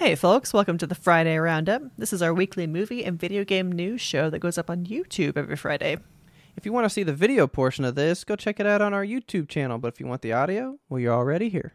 Hey, 0.00 0.14
folks, 0.14 0.54
welcome 0.54 0.78
to 0.78 0.86
the 0.86 0.94
Friday 0.94 1.36
Roundup. 1.36 1.82
This 1.98 2.14
is 2.14 2.22
our 2.22 2.32
weekly 2.32 2.66
movie 2.66 3.04
and 3.04 3.20
video 3.20 3.44
game 3.44 3.70
news 3.70 4.00
show 4.00 4.30
that 4.30 4.38
goes 4.38 4.56
up 4.56 4.70
on 4.70 4.86
YouTube 4.86 5.36
every 5.36 5.56
Friday. 5.56 5.98
If 6.56 6.64
you 6.64 6.72
want 6.72 6.86
to 6.86 6.88
see 6.88 7.02
the 7.02 7.12
video 7.12 7.46
portion 7.46 7.84
of 7.84 7.96
this, 7.96 8.24
go 8.24 8.34
check 8.34 8.58
it 8.60 8.66
out 8.66 8.80
on 8.80 8.94
our 8.94 9.04
YouTube 9.04 9.46
channel. 9.50 9.76
But 9.76 9.88
if 9.92 10.00
you 10.00 10.06
want 10.06 10.22
the 10.22 10.32
audio, 10.32 10.78
well, 10.88 11.00
you're 11.00 11.12
already 11.12 11.50
here. 11.50 11.74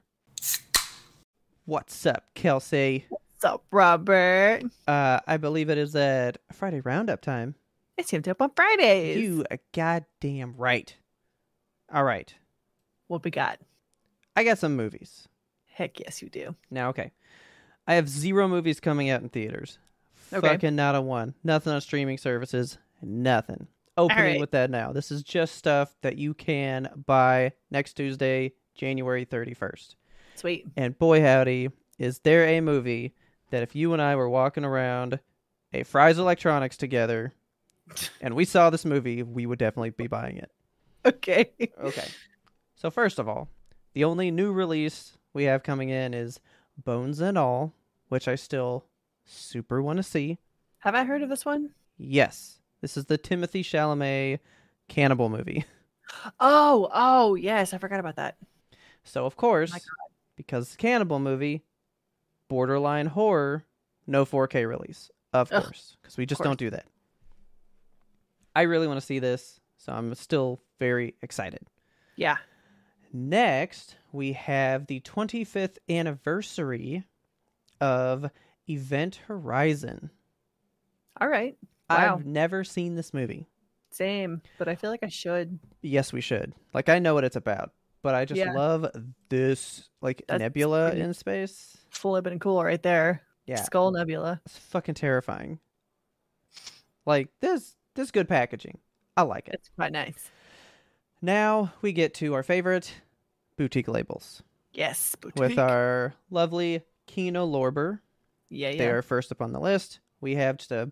What's 1.66 2.03
up, 2.08 2.23
Kelsey? 2.34 3.05
What's 3.09 3.45
up, 3.45 3.64
Robert? 3.70 4.64
Uh, 4.88 5.20
I 5.28 5.38
believe 5.38 5.70
it 5.70 5.78
is 5.78 5.95
at 5.95 6.39
Friday 6.52 6.81
Roundup 6.81 7.22
time. 7.22 7.53
It's 7.95 8.09
Teamed 8.09 8.28
Up 8.28 8.42
on 8.42 8.50
Fridays. 8.55 9.17
You 9.17 9.45
are 9.52 9.59
goddamn 9.72 10.55
right. 10.58 10.95
All 11.94 12.03
right, 12.03 12.34
What 13.05 13.23
we 13.23 13.30
got? 13.30 13.59
I 14.36 14.44
got 14.44 14.58
some 14.58 14.76
movies. 14.76 15.28
Heck 15.67 16.00
yes, 16.00 16.23
you 16.23 16.30
do. 16.30 16.55
Now, 16.72 16.89
okay. 16.89 17.12
I 17.88 17.95
have 17.95 18.09
zero 18.09 18.48
movies 18.48 18.80
coming 18.80 19.09
out 19.09 19.21
in 19.21 19.30
theaters. 19.30 19.77
Okay. 20.34 20.48
Fucking 20.48 20.75
not 20.75 20.95
a 20.95 21.02
one. 21.02 21.35
Nothing 21.44 21.73
on 21.73 21.81
streaming 21.81 22.17
services. 22.17 22.77
Nothing. 23.02 23.67
Opening 23.97 24.23
right. 24.23 24.39
with 24.39 24.52
that 24.52 24.69
now. 24.69 24.92
This 24.92 25.11
is 25.11 25.23
just 25.23 25.55
stuff 25.55 25.95
that 26.02 26.17
you 26.17 26.33
can 26.33 26.89
buy 27.05 27.53
next 27.72 27.94
Tuesday, 27.94 28.53
January 28.73 29.25
31st. 29.25 29.95
Sweet. 30.36 30.67
And 30.75 30.97
boy 30.97 31.22
howdy, 31.22 31.69
is 31.97 32.19
there 32.19 32.45
a 32.45 32.59
movie 32.59 33.14
that 33.52 33.64
if 33.64 33.75
you 33.75 33.94
and 33.94 34.02
I 34.02 34.16
were 34.16 34.27
walking 34.27 34.66
around 34.66 35.20
a 35.72 35.83
Fry's 35.83 36.17
Electronics 36.17 36.75
together 36.75 37.33
and 38.22 38.36
we 38.36 38.45
saw 38.45 38.70
this 38.70 38.83
movie, 38.83 39.23
we 39.23 39.45
would 39.45 39.59
definitely 39.59 39.92
be 39.92 40.08
buying 40.08 40.38
it. 40.38 40.52
Okay. 41.05 41.52
Okay. 41.80 42.08
So 42.75 42.89
first 42.89 43.20
of 43.20 43.30
all, 43.30 43.47
the 43.94 44.03
only 44.03 44.31
new 44.31 44.52
release 44.52 45.17
we 45.33 45.44
have 45.45 45.64
coming 45.64 45.89
in 45.89 46.14
is 46.14 46.39
Bones 46.84 47.20
and 47.22 47.38
All, 47.38 47.73
which 48.09 48.28
I 48.28 48.36
still 48.36 48.86
super 49.26 49.81
want 49.81 49.98
to 49.98 50.04
see. 50.04 50.38
Have 50.80 50.95
I 50.95 51.04
heard 51.04 51.22
of 51.22 51.30
this 51.30 51.45
one? 51.45 51.72
Yes, 51.98 52.59
this 52.82 52.98
is 52.98 53.06
the 53.06 53.17
Timothée 53.17 53.62
Chalamet 53.62 54.40
cannibal 54.88 55.30
movie. 55.30 55.66
Oh, 56.40 56.88
oh, 56.94 57.34
yes. 57.34 57.73
I 57.73 57.80
forgot 57.80 58.00
about 58.00 58.17
that. 58.17 58.38
So 59.04 59.26
of 59.26 59.36
course, 59.36 59.72
My 59.72 59.80
because 60.36 60.66
it's 60.66 60.76
a 60.76 60.78
cannibal 60.78 61.17
movie, 61.20 61.64
borderline 62.48 63.08
horror, 63.08 63.66
no 64.06 64.23
4K 64.23 64.67
release. 64.67 65.10
Of 65.34 65.52
Ugh, 65.52 65.64
course, 65.64 65.98
because 66.02 66.16
we 66.16 66.28
just 66.28 66.44
don't 66.44 66.60
do 66.60 66.70
that. 66.70 66.86
I 68.56 68.62
really 68.64 68.88
want 68.88 69.00
to 69.00 69.06
see 69.06 69.17
this, 69.17 69.60
so 69.78 69.94
I'm 69.94 70.14
still 70.16 70.62
very 70.80 71.16
excited. 71.22 71.62
Yeah. 72.16 72.38
Next, 73.12 73.95
we 74.16 74.33
have 74.33 74.88
the 74.88 75.02
25th 75.02 75.77
anniversary 75.89 77.03
of 77.81 78.30
Event 78.67 79.19
Horizon. 79.27 80.09
All 81.19 81.27
right. 81.27 81.58
Wow. 81.89 82.16
I've 82.16 82.25
never 82.25 82.63
seen 82.63 82.95
this 82.95 83.13
movie. 83.13 83.47
Same, 83.91 84.41
but 84.58 84.67
I 84.67 84.75
feel 84.75 84.89
like 84.89 85.03
I 85.03 85.09
should. 85.09 85.59
Yes, 85.81 86.11
we 86.11 86.21
should. 86.21 86.54
Like 86.73 86.89
I 86.89 86.99
know 86.99 87.14
what 87.14 87.23
it's 87.23 87.36
about, 87.36 87.71
but 88.02 88.15
I 88.15 88.25
just 88.25 88.39
Yeah. 88.39 88.54
love 88.54 88.87
this 89.30 89.89
like 90.02 90.23
That's 90.27 90.39
nebula 90.39 90.92
in 90.92 91.14
space. 91.14 91.77
And 92.04 92.42
cool 92.42 92.64
right 92.64 92.81
there. 92.83 93.21
Yeah. 93.45 93.61
Skull 93.64 93.92
Nebula. 93.92 94.42
It's 94.45 94.58
fucking 94.58 94.95
terrifying. 94.95 95.59
Like 97.05 97.30
this 97.39 97.75
this 97.93 98.11
good 98.11 98.27
packaging. 98.27 98.80
I 99.15 99.21
like 99.21 99.48
it. 99.48 99.55
It's 99.55 99.70
quite 99.70 99.93
nice. 99.93 100.30
Now 101.21 101.71
we 101.81 101.93
get 101.93 102.14
to 102.15 102.33
our 102.33 102.43
favorite 102.43 102.93
boutique 103.58 103.88
labels 103.88 104.43
Yes. 104.73 105.16
Boutique. 105.16 105.39
with 105.39 105.60
our 105.60 106.14
lovely 106.30 106.82
Kino 107.08 107.48
Lorber. 107.48 107.99
yeah, 108.49 108.70
yeah. 108.71 108.77
They 108.77 108.89
are 108.89 109.02
first 109.02 109.32
up 109.32 109.42
on 109.42 109.54
the 109.54 109.60
list. 109.60 109.99
We 110.21 110.36
have 110.36 110.58
just 110.58 110.71
a 110.71 110.92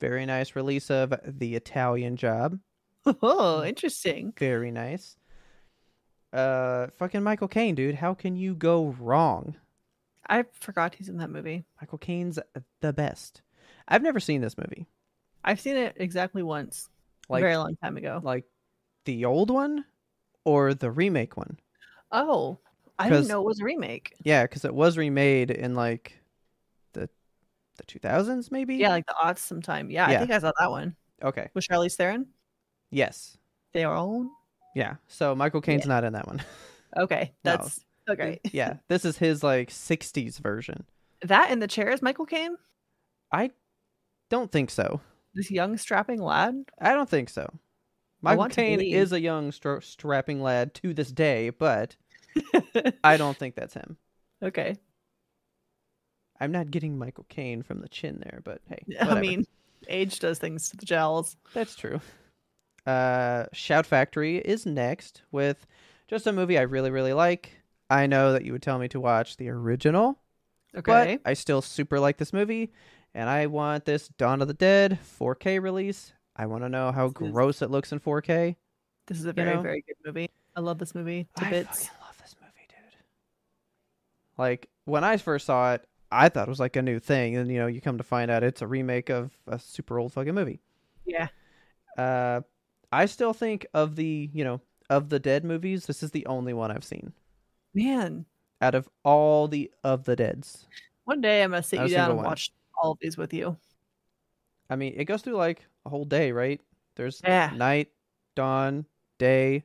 very 0.00 0.24
nice 0.26 0.54
release 0.56 0.90
of 0.90 1.12
The 1.24 1.54
Italian 1.56 2.16
Job. 2.16 2.58
Oh, 3.22 3.64
interesting. 3.64 4.32
Very 4.38 4.70
nice. 4.70 5.16
Uh 6.32 6.88
fucking 6.98 7.22
Michael 7.22 7.48
Caine, 7.48 7.74
dude. 7.74 7.94
How 7.96 8.14
can 8.14 8.36
you 8.36 8.54
go 8.54 8.94
wrong? 9.00 9.56
I 10.28 10.44
forgot 10.52 10.94
he's 10.94 11.08
in 11.08 11.16
that 11.18 11.30
movie. 11.30 11.64
Michael 11.80 11.96
Caine's 11.98 12.38
the 12.82 12.92
best. 12.92 13.40
I've 13.86 14.02
never 14.02 14.20
seen 14.20 14.42
this 14.42 14.58
movie. 14.58 14.86
I've 15.42 15.60
seen 15.60 15.76
it 15.76 15.94
exactly 15.96 16.42
once, 16.42 16.90
Like 17.30 17.40
a 17.40 17.44
very 17.46 17.56
long 17.56 17.76
time 17.82 17.96
ago. 17.96 18.20
like 18.22 18.44
the 19.06 19.24
old 19.24 19.50
one 19.50 19.86
or 20.44 20.74
the 20.74 20.90
remake 20.90 21.36
one? 21.38 21.58
Oh, 22.12 22.58
I 22.98 23.08
didn't 23.10 23.28
know 23.28 23.40
it 23.40 23.44
was 23.46 23.60
a 23.60 23.64
remake. 23.64 24.14
Yeah, 24.22 24.42
because 24.44 24.64
it 24.64 24.74
was 24.74 24.96
remade 24.96 25.50
in 25.50 25.74
like 25.74 26.18
the 26.94 27.08
the 27.76 27.84
two 27.84 27.98
thousands, 27.98 28.50
maybe. 28.50 28.76
Yeah, 28.76 28.90
like 28.90 29.06
the 29.06 29.14
odds 29.22 29.40
sometime. 29.40 29.90
Yeah, 29.90 30.10
Yeah. 30.10 30.16
I 30.16 30.18
think 30.20 30.30
I 30.32 30.38
saw 30.38 30.52
that 30.58 30.70
one 30.70 30.96
Okay. 31.22 31.48
with 31.54 31.66
Charlize 31.66 31.94
Theron. 31.96 32.26
Yes. 32.90 33.36
Their 33.72 33.92
own. 33.92 34.30
Yeah. 34.74 34.96
So 35.08 35.34
Michael 35.34 35.60
Caine's 35.60 35.86
not 35.86 36.04
in 36.04 36.12
that 36.14 36.26
one. 36.26 36.42
Okay, 36.96 37.34
No. 37.44 37.50
that's 37.58 37.80
okay. 38.08 38.40
yeah. 38.50 38.76
This 38.88 39.04
is 39.04 39.18
his 39.18 39.42
like 39.42 39.68
'60s 39.68 40.38
version. 40.40 40.84
That 41.22 41.50
in 41.50 41.58
the 41.58 41.68
chair 41.68 41.90
is 41.90 42.00
Michael 42.00 42.24
Caine, 42.24 42.56
I 43.30 43.50
don't 44.30 44.50
think 44.50 44.70
so. 44.70 45.02
this 45.34 45.50
young 45.50 45.76
strapping 45.76 46.22
lad. 46.22 46.54
I 46.80 46.94
don't 46.94 47.08
think 47.08 47.28
so. 47.28 47.46
Michael 48.20 48.48
Caine 48.48 48.80
is 48.80 49.12
a 49.12 49.20
young 49.20 49.52
stra- 49.52 49.82
strapping 49.82 50.42
lad 50.42 50.74
to 50.74 50.92
this 50.92 51.10
day, 51.12 51.50
but 51.50 51.96
I 53.04 53.16
don't 53.16 53.36
think 53.36 53.54
that's 53.54 53.74
him. 53.74 53.96
okay, 54.42 54.76
I'm 56.40 56.52
not 56.52 56.70
getting 56.70 56.98
Michael 56.98 57.26
Caine 57.28 57.62
from 57.62 57.80
the 57.80 57.88
chin 57.88 58.20
there, 58.22 58.40
but 58.44 58.60
hey, 58.68 58.82
I 59.00 59.20
mean, 59.20 59.46
age 59.88 60.18
does 60.20 60.38
things 60.38 60.70
to 60.70 60.76
the 60.76 60.86
jowls. 60.86 61.36
That's 61.54 61.74
true. 61.74 62.00
Uh, 62.86 63.46
Shout 63.52 63.86
Factory 63.86 64.38
is 64.38 64.64
next 64.64 65.22
with 65.30 65.66
just 66.08 66.26
a 66.26 66.32
movie 66.32 66.58
I 66.58 66.62
really, 66.62 66.90
really 66.90 67.12
like. 67.12 67.52
I 67.90 68.06
know 68.06 68.32
that 68.32 68.44
you 68.44 68.52
would 68.52 68.62
tell 68.62 68.78
me 68.78 68.88
to 68.88 69.00
watch 69.00 69.36
the 69.36 69.48
original, 69.48 70.18
Okay, 70.76 71.18
but 71.22 71.28
I 71.28 71.34
still 71.34 71.62
super 71.62 71.98
like 71.98 72.18
this 72.18 72.32
movie, 72.32 72.72
and 73.14 73.28
I 73.28 73.46
want 73.46 73.84
this 73.84 74.08
Dawn 74.08 74.42
of 74.42 74.48
the 74.48 74.54
Dead 74.54 74.98
4K 75.20 75.60
release. 75.60 76.12
I 76.38 76.46
want 76.46 76.62
to 76.64 76.68
know 76.68 76.92
how 76.92 77.08
This 77.08 77.26
is- 77.28 77.32
gross 77.32 77.62
it 77.62 77.70
looks 77.70 77.92
in 77.92 77.98
4K. 78.00 78.56
this 79.06 79.18
is 79.18 79.26
a 79.26 79.32
very 79.32 79.54
know? 79.56 79.60
very 79.62 79.82
good 79.82 79.96
movie. 80.06 80.30
I 80.56 80.60
love 80.60 80.78
this 80.78 80.94
movie 80.94 81.26
to 81.36 81.44
I 81.46 81.50
bits. 81.50 81.86
fucking 81.86 82.00
love 82.06 82.18
this 82.18 82.36
movie, 82.40 82.66
dude. 82.68 82.98
Like 84.36 84.68
when 84.84 85.04
I 85.04 85.16
first 85.16 85.46
saw 85.46 85.74
it, 85.74 85.86
I 86.10 86.28
thought 86.28 86.48
it 86.48 86.50
was 86.50 86.60
like 86.60 86.76
a 86.76 86.82
new 86.82 86.98
thing, 86.98 87.36
and 87.36 87.50
you 87.50 87.58
know, 87.58 87.66
you 87.66 87.80
come 87.80 87.98
to 87.98 88.04
find 88.04 88.30
out 88.30 88.42
it's 88.42 88.62
a 88.62 88.66
remake 88.66 89.10
of 89.10 89.36
a 89.46 89.58
super 89.58 89.98
old 89.98 90.12
fucking 90.12 90.34
movie. 90.34 90.60
Yeah, 91.04 91.28
Uh, 91.96 92.42
I 92.92 93.06
still 93.06 93.32
think 93.34 93.66
of 93.74 93.96
the 93.96 94.30
you 94.32 94.44
know 94.44 94.60
of 94.90 95.08
the 95.10 95.18
dead 95.18 95.44
movies, 95.44 95.86
this 95.86 96.02
is 96.02 96.10
the 96.12 96.24
only 96.26 96.52
one 96.54 96.70
I've 96.70 96.84
seen 96.84 97.12
man. 97.74 98.24
out 98.62 98.74
of 98.74 98.88
all 99.04 99.48
the 99.48 99.70
of 99.84 100.04
the 100.04 100.16
deads. 100.16 100.66
One 101.04 101.20
day 101.20 101.42
I'm 101.42 101.50
gonna 101.50 101.62
sit 101.62 101.80
you 101.80 101.88
down 101.94 102.10
and 102.10 102.16
one. 102.18 102.26
watch 102.26 102.52
all 102.82 102.92
of 102.92 102.98
these 103.00 103.16
with 103.18 103.32
you. 103.34 103.56
I 104.70 104.76
mean, 104.76 104.94
it 104.96 105.04
goes 105.04 105.20
through 105.22 105.36
like 105.36 105.66
a 105.86 105.88
whole 105.90 106.04
day, 106.04 106.32
right? 106.32 106.60
There's 106.96 107.20
Yeah. 107.24 107.52
night, 107.54 107.88
dawn, 108.34 108.86
day, 109.18 109.64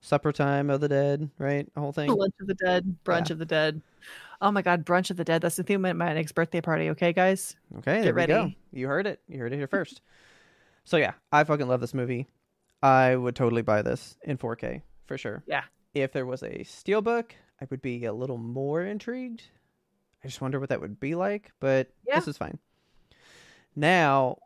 supper 0.00 0.32
time 0.32 0.70
of 0.70 0.80
the 0.80 0.88
dead, 0.88 1.30
right? 1.38 1.72
The 1.74 1.80
whole 1.80 1.92
thing. 1.92 2.10
Lunch 2.10 2.34
of 2.40 2.46
the 2.46 2.54
Dead, 2.54 2.96
Brunch 3.04 3.28
Yeah. 3.28 3.32
of 3.34 3.38
the 3.38 3.44
Dead. 3.46 3.82
Oh 4.40 4.50
my 4.52 4.62
God, 4.62 4.84
Brunch 4.84 5.10
of 5.10 5.16
the 5.16 5.24
Dead. 5.24 5.42
That's 5.42 5.56
the 5.56 5.62
theme 5.62 5.84
at 5.86 5.96
my 5.96 6.12
next 6.12 6.32
birthday 6.32 6.60
party. 6.60 6.90
Okay, 6.90 7.12
guys. 7.12 7.56
Okay, 7.78 7.96
Get 7.96 8.02
there 8.04 8.14
we 8.14 8.26
go. 8.26 8.40
ready. 8.42 8.58
You 8.72 8.86
heard 8.88 9.06
it. 9.06 9.20
You 9.26 9.38
heard 9.38 9.52
it 9.52 9.56
here 9.56 9.66
first. 9.66 10.02
so 10.84 10.96
yeah, 10.96 11.14
I 11.32 11.42
fucking 11.44 11.66
love 11.66 11.80
this 11.80 11.94
movie. 11.94 12.26
I 12.82 13.16
would 13.16 13.34
totally 13.34 13.62
buy 13.62 13.82
this 13.82 14.16
in 14.24 14.36
4K 14.36 14.82
for 15.06 15.16
sure. 15.18 15.42
Yeah. 15.46 15.64
If 15.94 16.12
there 16.12 16.26
was 16.26 16.42
a 16.42 16.58
steelbook, 16.60 17.30
I 17.60 17.66
would 17.70 17.80
be 17.80 18.04
a 18.04 18.12
little 18.12 18.36
more 18.38 18.82
intrigued. 18.82 19.42
I 20.22 20.28
just 20.28 20.40
wonder 20.42 20.60
what 20.60 20.68
that 20.68 20.80
would 20.80 21.00
be 21.00 21.14
like, 21.14 21.50
but 21.58 21.88
Yeah. 22.06 22.16
this 22.16 22.28
is 22.28 22.36
fine. 22.36 22.58
Now, 23.74 24.38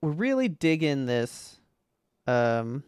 we're 0.00 0.10
really 0.10 0.48
digging 0.48 1.06
this 1.06 1.58
um 2.26 2.82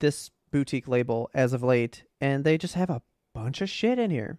this 0.00 0.30
boutique 0.50 0.88
label 0.88 1.30
as 1.34 1.52
of 1.52 1.62
late 1.62 2.04
and 2.20 2.44
they 2.44 2.58
just 2.58 2.74
have 2.74 2.90
a 2.90 3.02
bunch 3.34 3.60
of 3.60 3.70
shit 3.70 3.98
in 3.98 4.10
here. 4.10 4.38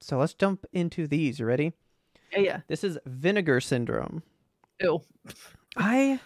So 0.00 0.18
let's 0.18 0.34
jump 0.34 0.64
into 0.72 1.06
these. 1.06 1.40
You 1.40 1.46
ready? 1.46 1.72
Yeah, 2.32 2.38
yeah. 2.38 2.60
This 2.68 2.84
is 2.84 2.98
Vinegar 3.04 3.60
Syndrome. 3.60 4.22
Ew. 4.80 5.02
I 5.76 6.20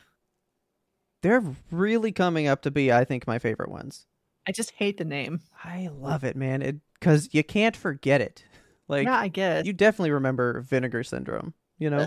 they're 1.23 1.45
really 1.71 2.13
coming 2.13 2.47
up 2.49 2.63
to 2.63 2.71
be 2.71 2.93
I 2.93 3.05
think 3.05 3.27
my 3.27 3.39
favorite 3.39 3.71
ones. 3.71 4.07
I 4.47 4.53
just 4.53 4.73
hate 4.73 4.99
the 4.99 5.05
name. 5.05 5.41
I 5.65 5.89
love 5.93 6.25
it, 6.25 6.37
man. 6.37 6.63
It 6.63 6.77
cuz 7.01 7.29
you 7.33 7.45
can't 7.45 7.77
forget 7.77 8.21
it. 8.21 8.45
Like 8.89 9.07
yeah, 9.07 9.19
I 9.19 9.29
guess. 9.29 9.65
you 9.65 9.73
definitely 9.73 10.11
remember 10.11 10.61
Vinegar 10.61 11.05
Syndrome, 11.05 11.55
you 11.79 11.89
know? 11.89 12.07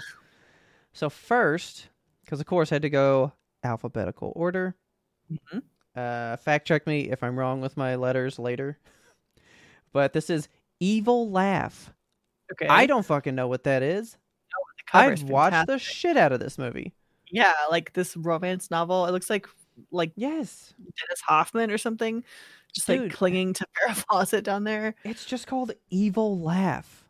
so 0.94 1.10
first, 1.10 1.88
cuz 2.28 2.40
of 2.40 2.46
course 2.46 2.72
I 2.72 2.76
had 2.76 2.82
to 2.84 2.90
go 2.90 3.32
alphabetical 3.64 4.34
order. 4.36 4.76
Mhm. 5.32 5.64
Uh 5.96 6.38
fact 6.38 6.68
check 6.68 6.86
me 6.88 7.10
if 7.10 7.24
I'm 7.24 7.38
wrong 7.38 7.62
with 7.62 7.78
my 7.78 7.96
letters 7.96 8.40
later. 8.40 8.78
But 9.94 10.12
this 10.14 10.30
is 10.30 10.50
Evil 10.82 11.32
Laugh. 11.32 11.94
Okay. 12.52 12.68
I 12.68 12.86
don't 12.86 13.06
fucking 13.06 13.34
know 13.34 13.48
what 13.48 13.64
that 13.64 13.82
is. 13.82 14.12
the 14.12 14.84
cover 14.88 15.14
is 15.14 15.24
I'd 15.24 15.30
watch 15.30 15.68
the 15.68 15.80
shit 15.80 16.18
out 16.18 16.34
of 16.34 16.40
this 16.42 16.58
movie. 16.58 16.94
Yeah, 17.32 17.54
like 17.72 17.94
this 17.94 18.16
romance 18.18 18.70
novel. 18.70 19.06
It 19.06 19.12
looks 19.12 19.30
like 19.30 19.48
like 19.92 20.12
Yes. 20.16 20.74
Dennis 20.78 21.22
Hoffman 21.26 21.72
or 21.72 21.78
something, 21.78 22.24
just 22.74 22.88
Dude. 22.88 23.04
like 23.04 23.14
clinging 23.14 23.54
to 23.54 23.66
Farrah 23.66 23.96
Fawcett 24.10 24.44
down 24.44 24.64
there. 24.66 24.96
It's 25.06 25.24
just 25.26 25.48
called 25.48 25.72
Evil 25.90 26.40
Laugh. 26.40 27.06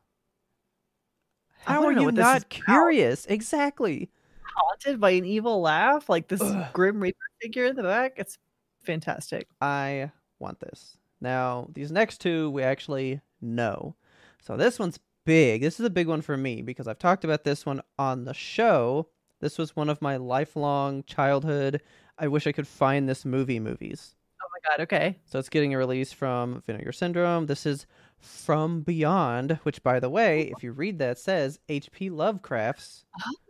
How 1.66 1.84
are 1.86 1.92
you 1.92 2.12
not 2.12 2.38
is 2.38 2.44
about. 2.44 2.50
curious? 2.50 3.26
Exactly. 3.26 4.10
Haunted 4.56 5.00
by 5.00 5.12
an 5.12 5.26
evil 5.26 5.62
laugh, 5.62 6.10
like 6.10 6.28
this 6.28 6.42
Ugh. 6.42 6.68
grim 6.74 7.00
reaper 7.00 7.18
figure 7.42 7.66
in 7.66 7.76
the 7.76 7.84
back. 7.84 8.14
It's 8.18 8.38
fantastic. 8.84 9.48
I 9.62 10.12
want 10.40 10.60
this. 10.60 10.98
Now, 11.22 11.68
these 11.74 11.92
next 11.92 12.20
two 12.22 12.50
we 12.52 12.64
actually 12.64 13.22
know. 13.42 13.96
So 14.42 14.58
this 14.58 14.80
one's 14.80 15.00
big. 15.26 15.62
This 15.62 15.80
is 15.80 15.86
a 15.86 15.90
big 15.90 16.08
one 16.08 16.22
for 16.22 16.38
me 16.38 16.62
because 16.62 16.88
I've 16.88 17.00
talked 17.00 17.24
about 17.24 17.44
this 17.44 17.66
one 17.66 17.82
on 17.98 18.26
the 18.26 18.34
show. 18.34 19.08
This 19.42 19.58
was 19.58 19.76
one 19.76 19.90
of 19.90 20.02
my 20.02 20.18
lifelong 20.18 21.04
childhood. 21.04 21.82
I 22.18 22.28
wish 22.28 22.48
I 22.48 22.52
could 22.52 22.68
find 22.68 23.10
this 23.10 23.26
movie 23.26 23.60
movies. 23.60 24.16
Oh 24.42 24.48
my 24.54 24.70
god. 24.70 24.84
Okay. 24.84 25.18
So 25.26 25.40
it's 25.40 25.50
getting 25.50 25.74
a 25.74 25.78
release 25.78 26.14
from 26.14 26.62
Vinegar 26.66 26.92
Syndrome. 26.92 27.48
This 27.48 27.66
is 27.66 27.86
From 28.26 28.82
Beyond, 28.82 29.60
which, 29.64 29.84
by 29.84 30.00
the 30.00 30.10
way, 30.10 30.52
if 30.56 30.64
you 30.64 30.72
read 30.72 31.00
that, 31.00 31.18
says 31.20 31.60
H.P. 31.70 32.10
Lovecraft's 32.10 33.06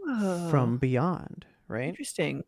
Oh, 0.07 0.47
From 0.49 0.77
Beyond, 0.77 1.45
right? 1.67 1.87
interesting. 1.89 2.43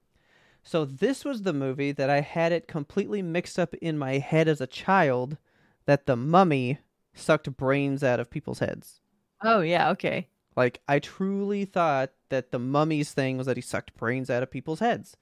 So 0.64 0.84
this 0.86 1.24
was 1.24 1.44
the 1.44 1.54
movie 1.54 1.94
that 1.94 2.10
I 2.10 2.20
had 2.22 2.52
it 2.52 2.68
completely 2.68 3.22
mixed 3.22 3.58
up 3.58 3.74
in 3.76 3.98
my 3.98 4.18
head 4.18 4.48
as 4.50 4.60
a 4.60 4.68
child 4.68 5.38
that 5.86 6.06
the 6.06 6.18
mummy 6.18 6.80
sucked 7.14 7.56
brains 7.56 8.04
out 8.04 8.20
of 8.20 8.30
people's 8.30 8.60
heads. 8.60 9.00
Oh 9.42 9.62
yeah. 9.62 9.90
Okay. 9.92 10.28
Like 10.58 10.82
I 10.88 11.00
truly 11.00 11.64
thought 11.66 12.12
that 12.30 12.52
the 12.52 12.60
mummy's 12.60 13.14
thing 13.14 13.38
was 13.38 13.48
that 13.48 13.56
he 13.58 13.62
sucked 13.62 13.96
brains 13.96 14.30
out 14.30 14.44
of 14.44 14.52
people's 14.52 14.80
heads. 14.82 15.16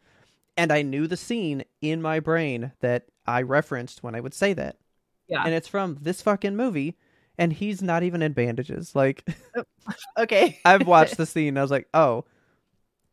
And 0.58 0.72
I 0.72 0.82
knew 0.82 1.06
the 1.06 1.18
scene 1.18 1.64
in 1.82 2.02
my 2.02 2.20
brain 2.20 2.72
that 2.80 3.06
I 3.28 3.42
referenced 3.44 4.02
when 4.02 4.16
I 4.16 4.22
would 4.22 4.34
say 4.34 4.54
that. 4.54 4.78
Yeah. 5.28 5.44
And 5.44 5.54
it's 5.54 5.68
from 5.68 5.98
this 6.02 6.22
fucking 6.22 6.56
movie 6.56 6.98
and 7.38 7.54
he's 7.54 7.82
not 7.82 8.04
even 8.04 8.22
in 8.22 8.34
bandages. 8.34 8.96
Like 8.96 9.28
oh, 9.56 9.64
Okay. 10.18 10.60
I've 10.66 10.88
watched 10.88 11.18
the 11.18 11.26
scene 11.26 11.58
I 11.58 11.62
was 11.62 11.72
like, 11.72 11.88
"Oh, 11.94 12.26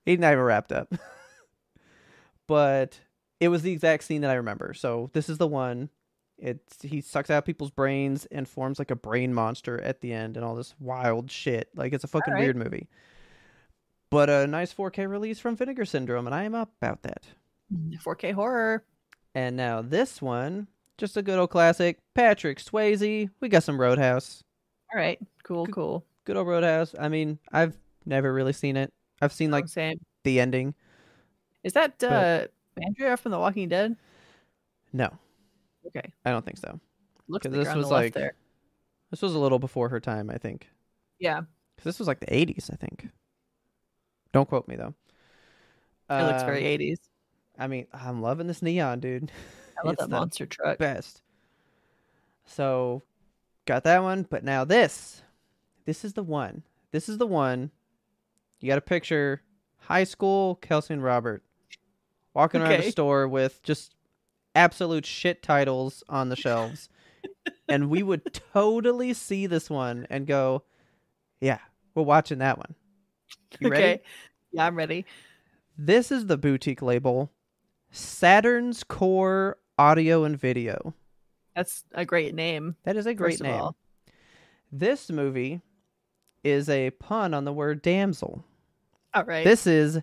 he's 0.05 0.19
not 0.19 0.33
even 0.33 0.45
wrapped 0.45 0.73
up." 0.73 0.93
but 2.47 2.99
it 3.41 3.49
was 3.49 3.63
the 3.63 3.73
exact 3.73 4.05
scene 4.05 4.23
that 4.23 4.31
I 4.31 4.35
remember. 4.35 4.75
So 4.75 5.11
this 5.13 5.29
is 5.29 5.39
the 5.39 5.49
one. 5.49 5.91
It's 6.39 6.83
he 6.83 7.01
sucks 7.01 7.31
out 7.31 7.45
people's 7.45 7.71
brains 7.71 8.27
and 8.27 8.49
forms 8.49 8.79
like 8.79 8.91
a 8.91 8.97
brain 8.97 9.33
monster 9.33 9.81
at 9.81 10.01
the 10.01 10.13
end 10.13 10.37
and 10.37 10.45
all 10.45 10.55
this 10.55 10.75
wild 10.81 11.31
shit. 11.31 11.69
Like 11.75 11.93
it's 11.93 12.05
a 12.05 12.09
fucking 12.09 12.33
Alright. 12.33 12.45
weird 12.45 12.57
movie. 12.57 12.89
But 14.11 14.29
a 14.29 14.47
nice 14.47 14.75
4K 14.75 15.09
release 15.09 15.39
from 15.39 15.57
Vinegar 15.57 15.87
Syndrome, 15.87 16.27
and 16.27 16.35
I 16.35 16.45
am 16.45 16.55
up 16.55 16.71
about 16.83 17.03
that. 17.05 17.25
Mm, 17.73 18.03
4K 18.03 18.35
horror. 18.35 18.85
And 19.35 19.57
now 19.57 19.81
this 19.81 20.21
one, 20.21 20.67
just 20.99 21.17
a 21.17 21.23
good 21.23 21.39
old 21.39 21.51
classic. 21.51 21.99
Patrick 22.15 22.59
Swayze. 22.59 23.29
We 23.41 23.49
got 23.49 23.63
some 23.63 23.81
Roadhouse. 23.81 24.43
All 24.93 25.01
right. 25.01 25.19
Cool. 25.45 25.67
Good- 25.67 25.75
Cool. 25.75 26.05
Good 26.25 26.37
old 26.37 26.47
Roadhouse. 26.47 26.95
I 26.99 27.09
mean, 27.09 27.39
I've 27.51 27.77
never 28.07 28.33
really 28.33 28.53
seen 28.53 28.77
it. 28.77 28.93
I've 29.21 29.33
seen 29.33 29.51
like 29.51 29.67
same. 29.69 30.01
the 30.25 30.39
ending. 30.41 30.75
Is 31.65 31.73
that 31.75 31.99
but- 31.99 32.13
uh 32.13 32.47
Andrea 32.87 33.17
from 33.17 33.33
The 33.33 33.39
Walking 33.39 33.69
Dead? 33.69 33.97
No, 34.93 35.11
Okay. 35.87 36.13
I 36.25 36.31
don't 36.31 36.45
think 36.45 36.59
so. 36.59 36.79
Looks 37.29 37.45
like 37.47 37.53
this 37.55 37.75
was 37.75 37.91
like- 37.91 38.15
there. 38.15 38.35
This 39.11 39.21
was 39.23 39.35
a 39.35 39.39
little 39.39 39.59
before 39.59 39.89
her 39.91 40.01
time, 40.01 40.31
I 40.31 40.39
think. 40.39 40.69
Yeah. 41.19 41.43
this 41.85 41.99
was 41.99 42.09
like 42.09 42.21
the 42.21 42.27
80s, 42.27 42.71
I 42.73 42.77
think. 42.77 43.09
Don't 44.33 44.49
quote 44.49 44.69
me 44.69 44.77
though. 44.77 44.95
It 46.11 46.23
looks 46.27 46.43
very 46.45 46.61
Um, 46.61 46.81
80s. 46.81 46.99
I 47.59 47.67
mean, 47.67 47.87
I'm 47.93 48.23
loving 48.23 48.47
this 48.47 48.63
neon, 48.63 49.01
dude. 49.01 49.31
I 49.79 49.87
love 49.87 49.93
it's 49.95 50.03
that 50.03 50.11
the 50.11 50.17
monster 50.17 50.47
truck. 50.47 50.79
Best. 50.79 51.23
So, 52.45 53.03
got 53.67 53.85
that 53.85 54.03
one, 54.03 54.27
but 54.29 54.45
now 54.45 54.65
this. 54.65 55.23
This 55.85 56.05
is 56.05 56.13
the 56.15 56.23
one. 56.23 56.63
This 56.91 57.09
is 57.09 57.19
the 57.19 57.27
one. 57.27 57.71
You 58.61 58.69
got 58.69 58.79
a 58.79 58.83
picture 58.83 59.43
high 59.79 60.05
school 60.05 60.57
Kelsey 60.57 60.95
and 60.95 61.03
Robert 61.03 61.43
walking 62.35 62.61
around 62.61 62.73
Okay. 62.75 62.89
a 62.89 62.93
store 62.93 63.27
with 63.27 63.63
just 63.63 63.95
absolute 64.55 65.05
shit 65.07 65.43
titles 65.43 66.05
on 66.09 66.29
the 66.29 66.37
shelves. 66.37 66.89
and 67.69 67.91
we 67.91 68.03
would 68.03 68.33
totally 68.53 69.13
see 69.15 69.47
this 69.47 69.69
one 69.69 70.07
and 70.11 70.27
go, 70.27 70.63
yeah, 71.41 71.59
we're 71.95 72.03
watching 72.05 72.39
that 72.39 72.59
one. 72.59 72.75
You 73.61 73.69
ready? 73.69 73.85
Okay. 73.85 74.03
Yeah, 74.53 74.67
I'm 74.67 74.77
ready. 74.77 75.05
This 75.77 76.13
is 76.13 76.27
the 76.27 76.37
boutique 76.37 76.83
label 76.83 77.33
Saturn's 77.91 78.85
Core 78.85 79.59
Audio 79.83 80.23
and 80.23 80.39
Video. 80.39 80.95
That's 81.57 81.83
a 81.93 82.05
great 82.05 82.37
name. 82.37 82.77
That 82.85 82.97
is 82.97 83.07
a 83.07 83.15
great 83.15 83.41
name. 83.41 83.53
all. 83.61 83.77
This 84.71 85.11
movie 85.11 85.61
is 86.45 86.69
a 86.69 86.91
pun 86.91 87.35
on 87.35 87.45
the 87.45 87.53
word 87.53 87.83
damsel. 87.83 88.45
All 89.13 89.25
right. 89.25 89.45
This 89.45 89.67
is 89.67 89.99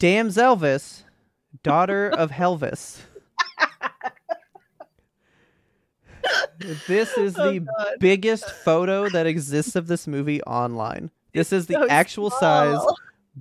Damselvis, 0.00 1.04
daughter 1.62 2.08
of 2.18 2.32
Helvis. 2.32 2.98
this 6.88 7.16
is 7.16 7.38
Oh, 7.38 7.52
the 7.52 7.60
God. 7.60 7.94
biggest 8.00 8.50
photo 8.50 9.08
that 9.10 9.28
exists 9.28 9.76
of 9.76 9.86
this 9.86 10.08
movie 10.08 10.42
online. 10.42 11.12
This 11.32 11.52
is 11.52 11.66
the 11.66 11.74
So 11.74 11.88
actual 11.88 12.30
size 12.30 12.80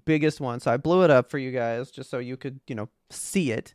biggest 0.05 0.39
one. 0.39 0.59
So 0.59 0.71
I 0.71 0.77
blew 0.77 1.03
it 1.03 1.09
up 1.09 1.31
for 1.31 1.39
you 1.39 1.51
guys 1.51 1.89
just 1.89 2.11
so 2.11 2.19
you 2.19 2.37
could, 2.37 2.59
you 2.67 2.75
know, 2.75 2.87
see 3.09 3.51
it. 3.51 3.73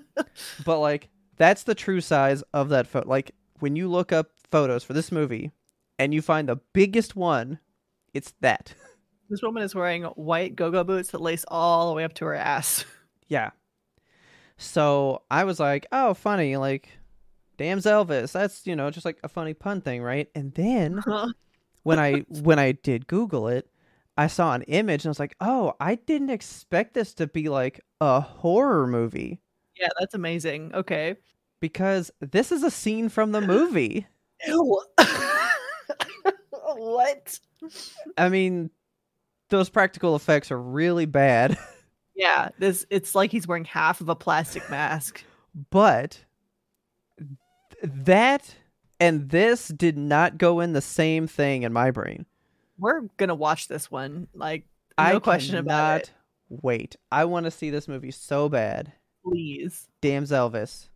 but 0.64 0.78
like 0.78 1.08
that's 1.36 1.64
the 1.64 1.74
true 1.74 2.00
size 2.00 2.42
of 2.54 2.68
that 2.70 2.86
photo. 2.86 3.08
Like 3.08 3.32
when 3.60 3.76
you 3.76 3.88
look 3.88 4.12
up 4.12 4.30
photos 4.50 4.84
for 4.84 4.92
this 4.92 5.10
movie 5.12 5.50
and 5.98 6.12
you 6.12 6.22
find 6.22 6.48
the 6.48 6.60
biggest 6.72 7.16
one, 7.16 7.58
it's 8.14 8.34
that. 8.40 8.74
This 9.30 9.40
woman 9.40 9.62
is 9.62 9.74
wearing 9.74 10.02
white 10.02 10.56
go-go 10.56 10.84
boots 10.84 11.12
that 11.12 11.22
lace 11.22 11.42
all 11.48 11.88
the 11.88 11.94
way 11.94 12.04
up 12.04 12.12
to 12.14 12.26
her 12.26 12.34
ass. 12.34 12.84
yeah. 13.28 13.52
So 14.58 15.22
I 15.30 15.44
was 15.44 15.58
like, 15.58 15.86
"Oh, 15.90 16.12
funny, 16.12 16.58
like 16.58 16.90
damn 17.56 17.78
Elvis. 17.78 18.32
That's, 18.32 18.66
you 18.66 18.76
know, 18.76 18.90
just 18.90 19.06
like 19.06 19.18
a 19.24 19.28
funny 19.28 19.54
pun 19.54 19.80
thing, 19.80 20.02
right?" 20.02 20.28
And 20.34 20.52
then 20.52 20.98
uh-huh. 20.98 21.28
when 21.82 21.98
I 21.98 22.26
when 22.28 22.58
I 22.58 22.72
did 22.72 23.06
Google 23.06 23.48
it, 23.48 23.70
I 24.18 24.26
saw 24.26 24.52
an 24.52 24.62
image 24.62 25.04
and 25.04 25.08
I 25.08 25.12
was 25.12 25.20
like, 25.20 25.36
"Oh, 25.40 25.72
I 25.80 25.94
didn't 25.94 26.28
expect 26.28 26.92
this 26.92 27.14
to 27.14 27.26
be 27.26 27.48
like 27.48 27.80
a 28.02 28.20
horror 28.20 28.86
movie 28.86 29.40
yeah, 29.82 29.88
that's 30.00 30.14
amazing. 30.14 30.72
Okay. 30.74 31.16
because 31.60 32.10
this 32.20 32.50
is 32.52 32.62
a 32.62 32.70
scene 32.70 33.08
from 33.10 33.32
the 33.32 33.40
movie." 33.42 34.06
What? 36.74 37.38
I 38.16 38.28
mean, 38.28 38.70
those 39.50 39.68
practical 39.68 40.16
effects 40.16 40.50
are 40.50 40.60
really 40.60 41.06
bad, 41.06 41.56
Yeah, 42.14 42.48
this 42.58 42.84
it's 42.90 43.14
like 43.14 43.30
he's 43.30 43.46
wearing 43.46 43.64
half 43.64 44.00
of 44.00 44.08
a 44.08 44.14
plastic 44.16 44.68
mask. 44.70 45.22
but 45.70 46.24
th- 47.18 47.28
that 47.82 48.54
and 49.00 49.28
this 49.30 49.68
did 49.68 49.96
not 49.98 50.38
go 50.38 50.60
in 50.60 50.72
the 50.72 50.80
same 50.80 51.26
thing 51.26 51.62
in 51.62 51.72
my 51.72 51.90
brain. 51.90 52.26
We're 52.78 53.02
gonna 53.16 53.34
watch 53.34 53.68
this 53.68 53.90
one. 53.90 54.28
Like 54.34 54.66
no 54.98 55.04
I 55.04 55.18
question 55.18 55.56
about 55.56 56.02
it. 56.02 56.12
Wait, 56.48 56.96
I 57.10 57.24
want 57.26 57.44
to 57.44 57.50
see 57.50 57.70
this 57.70 57.88
movie 57.88 58.10
so 58.10 58.48
bad. 58.48 58.92
Please. 59.24 59.88
Damn 60.00 60.24
Elvis. 60.24 60.88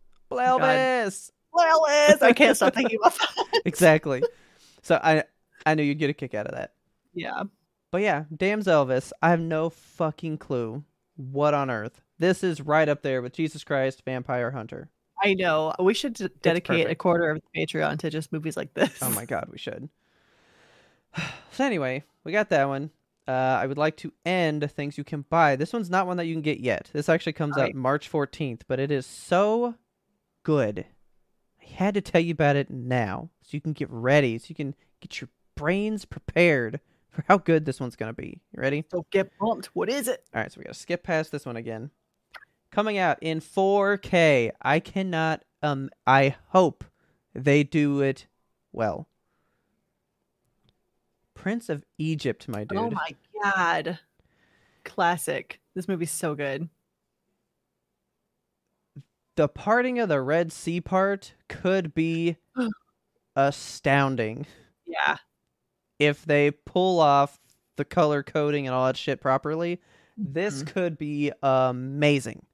God. 1.53 1.67
Elvis. 1.67 2.21
I 2.21 2.33
can't 2.33 2.55
stop 2.55 2.73
thinking 2.73 2.97
about 3.01 3.17
that. 3.17 3.61
exactly. 3.65 4.23
So 4.81 4.99
I 5.01 5.23
I 5.65 5.75
knew 5.75 5.83
you'd 5.83 5.99
get 5.99 6.09
a 6.09 6.13
kick 6.13 6.33
out 6.33 6.47
of 6.47 6.55
that. 6.55 6.73
Yeah. 7.13 7.43
But 7.91 8.01
yeah, 8.01 8.25
damn 8.35 8.61
Elvis. 8.61 9.11
I 9.21 9.29
have 9.29 9.39
no 9.39 9.69
fucking 9.69 10.37
clue 10.37 10.83
what 11.15 11.53
on 11.53 11.69
earth. 11.69 12.01
This 12.19 12.43
is 12.43 12.61
right 12.61 12.87
up 12.87 13.01
there 13.01 13.21
with 13.21 13.33
Jesus 13.33 13.63
Christ, 13.63 14.03
Vampire 14.05 14.51
Hunter. 14.51 14.89
I 15.23 15.33
know. 15.33 15.73
We 15.79 15.93
should 15.93 16.13
d- 16.13 16.29
dedicate 16.41 16.89
a 16.89 16.95
quarter 16.95 17.31
of 17.31 17.41
the 17.41 17.59
Patreon 17.59 17.99
to 17.99 18.09
just 18.09 18.31
movies 18.31 18.57
like 18.57 18.73
this. 18.73 18.99
Oh 19.01 19.09
my 19.11 19.25
god, 19.33 19.49
we 19.51 19.57
should. 19.57 19.89
So 21.53 21.65
anyway, 21.65 22.03
we 22.23 22.31
got 22.31 22.49
that 22.49 22.67
one. 22.67 22.91
Uh, 23.27 23.59
I 23.61 23.65
would 23.67 23.77
like 23.77 23.97
to 23.97 24.13
end 24.25 24.71
things 24.71 24.97
you 24.97 25.03
can 25.03 25.25
buy. 25.29 25.55
This 25.55 25.73
one's 25.73 25.89
not 25.89 26.07
one 26.07 26.17
that 26.17 26.25
you 26.25 26.33
can 26.33 26.41
get 26.41 26.59
yet. 26.59 26.89
This 26.93 27.09
actually 27.09 27.33
comes 27.33 27.57
out 27.57 27.73
March 27.73 28.09
14th, 28.11 28.61
but 28.67 28.79
it 28.79 28.89
is 28.89 29.05
so 29.05 29.75
good. 30.43 30.85
I 31.61 31.65
had 31.65 31.93
to 31.95 32.01
tell 32.01 32.21
you 32.21 32.31
about 32.31 32.55
it 32.55 32.69
now 32.69 33.29
so 33.41 33.49
you 33.51 33.61
can 33.61 33.73
get 33.73 33.89
ready, 33.91 34.37
so 34.37 34.45
you 34.47 34.55
can 34.55 34.75
get 35.01 35.19
your 35.19 35.29
brains 35.55 36.05
prepared 36.05 36.79
for 37.09 37.25
how 37.27 37.37
good 37.37 37.65
this 37.65 37.79
one's 37.79 37.95
going 37.95 38.13
to 38.13 38.21
be. 38.21 38.39
You 38.53 38.61
ready? 38.61 38.85
So 38.89 39.05
get 39.11 39.37
pumped. 39.37 39.67
What 39.73 39.89
is 39.89 40.07
it? 40.07 40.23
All 40.33 40.41
right, 40.41 40.51
so 40.51 40.59
we 40.59 40.63
got 40.63 40.73
to 40.73 40.79
skip 40.79 41.03
past 41.03 41.31
this 41.31 41.45
one 41.45 41.57
again. 41.57 41.91
Coming 42.71 42.97
out 42.97 43.17
in 43.21 43.41
4K. 43.41 44.51
I 44.61 44.79
cannot 44.79 45.43
um 45.63 45.89
I 46.05 46.35
hope 46.49 46.83
they 47.33 47.63
do 47.63 48.01
it 48.01 48.27
well. 48.71 49.07
Prince 51.37 51.69
of 51.69 51.83
Egypt, 51.97 52.47
my 52.49 52.63
dude. 52.63 52.77
Oh 52.77 52.89
my 52.89 53.15
god. 53.43 53.99
Classic. 54.83 55.59
This 55.75 55.87
movie's 55.87 56.11
so 56.11 56.35
good. 56.35 56.69
the 59.35 59.47
parting 59.47 59.99
of 59.99 60.09
the 60.09 60.19
Red 60.19 60.51
Sea 60.51 60.81
part 60.81 61.33
could 61.47 61.93
be 61.93 62.37
astounding 63.35 64.47
Yeah. 64.87 65.17
if 65.99 66.25
they 66.25 66.49
pull 66.49 66.99
off 66.99 67.37
the 67.75 67.85
color 67.85 68.23
coding 68.23 68.65
and 68.65 68.73
all 68.73 68.87
that 68.87 68.97
shit 68.97 69.21
properly. 69.21 69.79
This 70.17 70.63
Mhm. 70.63 70.67
could 70.73 70.97
be 70.97 71.31
amazing. 71.43 72.47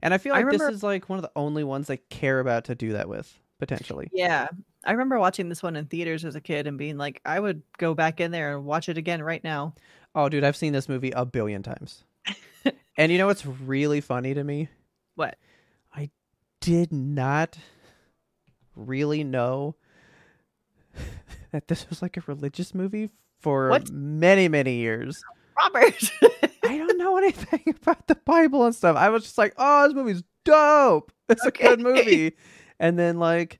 And 0.00 0.14
I 0.14 0.18
feel 0.18 0.32
I 0.32 0.36
like 0.38 0.46
remember- 0.46 0.66
this 0.68 0.76
is 0.76 0.82
like 0.82 1.10
one 1.10 1.18
of 1.18 1.22
the 1.22 1.32
only 1.36 1.64
ones 1.64 1.88
they 1.88 1.98
care 1.98 2.40
about 2.40 2.64
to 2.64 2.74
do 2.74 2.94
that 2.94 3.06
with, 3.06 3.38
potentially. 3.58 4.08
Yeah. 4.14 4.48
I 4.86 4.92
remember 4.92 5.18
watching 5.18 5.48
this 5.48 5.62
one 5.62 5.74
in 5.76 5.86
theaters 5.86 6.24
as 6.24 6.36
a 6.36 6.40
kid 6.40 6.66
and 6.66 6.78
being 6.78 6.96
like, 6.96 7.20
I 7.26 7.40
would 7.40 7.62
go 7.76 7.92
back 7.92 8.20
in 8.20 8.30
there 8.30 8.56
and 8.56 8.64
watch 8.64 8.88
it 8.88 8.96
again 8.96 9.22
right 9.22 9.42
now. 9.42 9.74
Oh, 10.14 10.28
dude, 10.28 10.44
I've 10.44 10.56
seen 10.56 10.72
this 10.72 10.88
movie 10.88 11.10
a 11.10 11.26
billion 11.26 11.62
times. 11.62 12.04
and 12.96 13.10
you 13.12 13.18
know 13.18 13.26
what's 13.26 13.44
really 13.44 14.00
funny 14.00 14.32
to 14.32 14.44
me? 14.44 14.68
What? 15.16 15.36
I 15.94 16.10
did 16.60 16.92
not 16.92 17.58
really 18.76 19.24
know 19.24 19.74
that 21.52 21.68
this 21.68 21.88
was 21.90 22.00
like 22.00 22.16
a 22.16 22.22
religious 22.26 22.74
movie 22.74 23.10
for 23.40 23.68
What? 23.70 23.90
many, 23.90 24.48
many 24.48 24.76
years. 24.76 25.22
Robert. 25.58 26.12
I 26.64 26.78
don't 26.78 26.96
know 26.98 27.16
anything 27.18 27.74
about 27.82 28.06
the 28.06 28.14
Bible 28.14 28.64
and 28.66 28.74
stuff. 28.74 28.96
I 28.96 29.08
was 29.08 29.24
just 29.24 29.38
like, 29.38 29.54
oh, 29.58 29.86
this 29.88 29.94
movie's 29.94 30.22
dope. 30.44 31.12
It's 31.28 31.44
a 31.44 31.50
good 31.50 31.80
movie. 31.80 32.36
And 32.78 32.98
then, 32.98 33.18
like, 33.18 33.58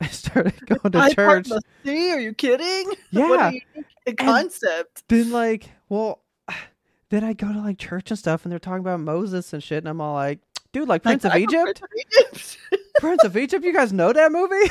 I 0.02 0.06
started 0.08 0.54
going 0.66 0.92
to 0.92 0.98
I 0.98 1.14
part 1.14 1.44
church. 1.46 1.48
the 1.48 1.60
sea? 1.84 2.12
Are 2.12 2.20
you 2.20 2.32
kidding? 2.34 2.86
What 3.12 3.28
Yeah. 3.40 3.48
a 3.48 3.52
unique 3.52 4.18
concept. 4.18 5.02
then 5.08 5.30
like 5.30 5.70
well 5.88 6.22
then 7.10 7.22
i 7.24 7.32
go 7.32 7.52
to 7.52 7.58
like 7.60 7.78
church 7.78 8.10
and 8.10 8.18
stuff 8.18 8.44
and 8.44 8.52
they're 8.52 8.58
talking 8.58 8.80
about 8.80 9.00
moses 9.00 9.52
and 9.52 9.62
shit 9.62 9.78
and 9.78 9.88
i'm 9.88 10.00
all 10.00 10.14
like 10.14 10.38
dude 10.72 10.88
like 10.88 11.02
prince 11.02 11.24
of 11.24 11.32
Like, 11.32 11.42
egypt 11.42 11.80
Prince 11.80 11.82
of 11.82 11.88
Egypt. 11.98 12.56
prince 13.00 13.24
of 13.24 13.36
egypt 13.36 13.64
you 13.64 13.72
guys 13.72 13.92
know 13.92 14.12
that 14.12 14.32
movie 14.32 14.70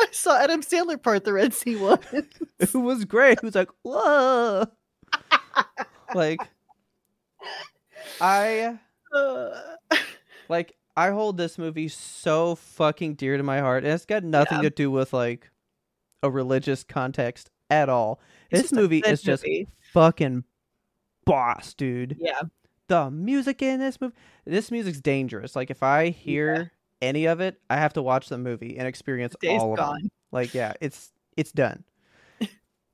I 0.00 0.06
saw 0.10 0.36
Adam 0.36 0.60
Sandler 0.62 1.00
part 1.00 1.24
the 1.24 1.32
Red 1.32 1.54
Sea 1.54 1.76
one. 1.76 2.00
it 2.58 2.74
was 2.74 3.04
great 3.04 3.38
He 3.40 3.46
was 3.46 3.54
like 3.54 3.70
whoa 3.82 4.66
like 6.14 6.40
i 8.20 8.78
Uh, 9.14 9.60
like 10.48 10.74
i 10.98 11.10
hold 11.10 11.36
this 11.36 11.56
movie 11.58 11.86
so 11.86 12.56
fucking 12.56 13.14
dear 13.14 13.36
to 13.36 13.42
my 13.44 13.60
heart 13.60 13.84
and 13.84 13.92
it's 13.92 14.04
got 14.04 14.24
nothing 14.24 14.58
Yeah. 14.58 14.68
to 14.68 14.70
do 14.70 14.90
with 14.90 15.12
like 15.12 15.48
a 16.24 16.30
religious 16.30 16.82
context 16.82 17.50
at 17.70 17.88
all 17.88 18.20
it's 18.50 18.62
this 18.62 18.72
movie 18.72 18.98
is 19.06 19.22
just 19.22 19.44
movie. 19.44 19.68
fucking 19.92 20.42
boss 21.24 21.72
dude 21.74 22.16
yeah. 22.18 22.40
the 22.88 23.10
music 23.10 23.62
in 23.62 23.78
this 23.78 24.00
movie 24.00 24.14
this 24.44 24.70
music's 24.72 25.00
dangerous 25.00 25.54
like 25.54 25.70
if 25.70 25.84
i 25.84 26.08
hear 26.08 26.72
any 27.00 27.26
of 27.26 27.38
it 27.40 27.60
i 27.70 27.76
have 27.76 27.92
to 27.92 28.02
watch 28.02 28.28
the 28.28 28.38
movie 28.38 28.76
and 28.76 28.88
experience 28.88 29.36
all 29.48 29.78
of 29.78 29.96
it. 30.02 30.10
like 30.32 30.52
yeah 30.52 30.72
it's 30.80 31.12
it's 31.36 31.52
done 31.52 31.84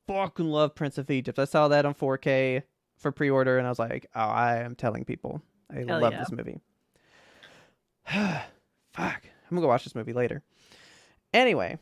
fucking 0.06 0.48
love 0.50 0.74
prince 0.74 0.98
of 0.98 1.10
egypt 1.10 1.38
i 1.38 1.44
saw 1.46 1.68
that 1.68 1.86
on 1.86 1.94
4k 1.94 2.62
for 2.98 3.12
pre-order 3.12 3.56
and 3.56 3.66
i 3.66 3.70
was 3.70 3.78
like 3.78 4.06
oh 4.14 4.20
i 4.20 4.56
am 4.58 4.74
telling 4.74 5.04
people 5.06 5.40
i 5.70 5.76
Hell 5.76 6.00
love 6.00 6.12
yeah. 6.12 6.18
this 6.18 6.32
movie 6.32 6.60
fuck 8.92 9.22
i'm 9.24 9.50
gonna 9.50 9.60
go 9.62 9.68
watch 9.68 9.84
this 9.84 9.94
movie 9.94 10.12
later 10.12 10.42
anyway 11.32 11.78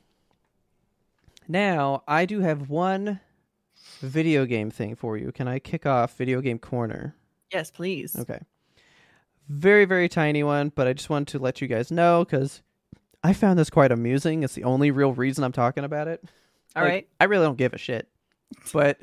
now 1.49 2.03
i 2.07 2.25
do 2.25 2.41
have 2.41 2.69
one 2.71 3.21
video 4.01 4.47
game 4.47 4.71
thing 4.71 4.95
for 4.95 5.17
you 5.17 5.33
can 5.33 5.49
i 5.49 5.59
kick 5.59 5.85
off 5.87 6.17
video 6.17 6.41
game 6.41 6.59
corner 6.59 7.15
Yes, 7.53 7.71
please. 7.71 8.17
Okay. 8.17 8.41
Very, 9.47 9.85
very 9.85 10.09
tiny 10.09 10.43
one, 10.43 10.73
but 10.75 10.87
I 10.89 10.95
just 10.95 11.11
wanted 11.11 11.29
to 11.33 11.39
let 11.39 11.61
you 11.61 11.69
guys 11.69 11.91
know 11.91 12.25
because 12.25 12.63
I 13.23 13.35
found 13.35 13.59
this 13.59 13.69
quite 13.69 13.93
amusing. 13.93 14.43
It's 14.43 14.55
the 14.55 14.65
only 14.65 14.91
real 14.91 15.13
reason 15.13 15.45
I'm 15.45 15.53
talking 15.53 15.85
about 15.85 16.09
it. 16.09 16.25
All 16.75 16.83
Like, 16.83 16.91
right. 16.91 17.09
I 17.21 17.25
really 17.25 17.45
don't 17.45 17.59
give 17.59 17.75
a 17.75 17.79
shit. 17.79 18.09
But 18.73 18.99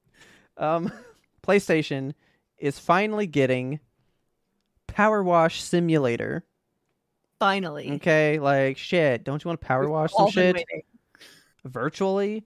um 0.56 0.90
PlayStation 1.46 2.14
is 2.56 2.78
finally 2.78 3.26
getting 3.26 3.80
Power 4.86 5.22
Wash 5.22 5.60
Simulator. 5.62 6.46
Finally. 7.40 7.90
Okay, 7.94 8.38
like 8.38 8.76
shit. 8.78 9.24
Don't 9.24 9.42
you 9.42 9.48
want 9.48 9.60
to 9.60 9.66
power 9.66 9.80
We've 9.80 9.90
wash 9.90 10.12
some 10.12 10.30
shit? 10.30 10.54
waiting. 10.54 10.82
virtually. 11.64 12.44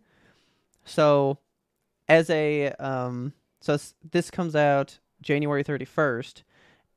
So, 0.86 1.38
as 2.08 2.30
a 2.30 2.68
um, 2.78 3.34
so 3.60 3.76
this 4.10 4.30
comes 4.30 4.56
out 4.56 4.98
January 5.20 5.62
thirty 5.64 5.84
first, 5.84 6.44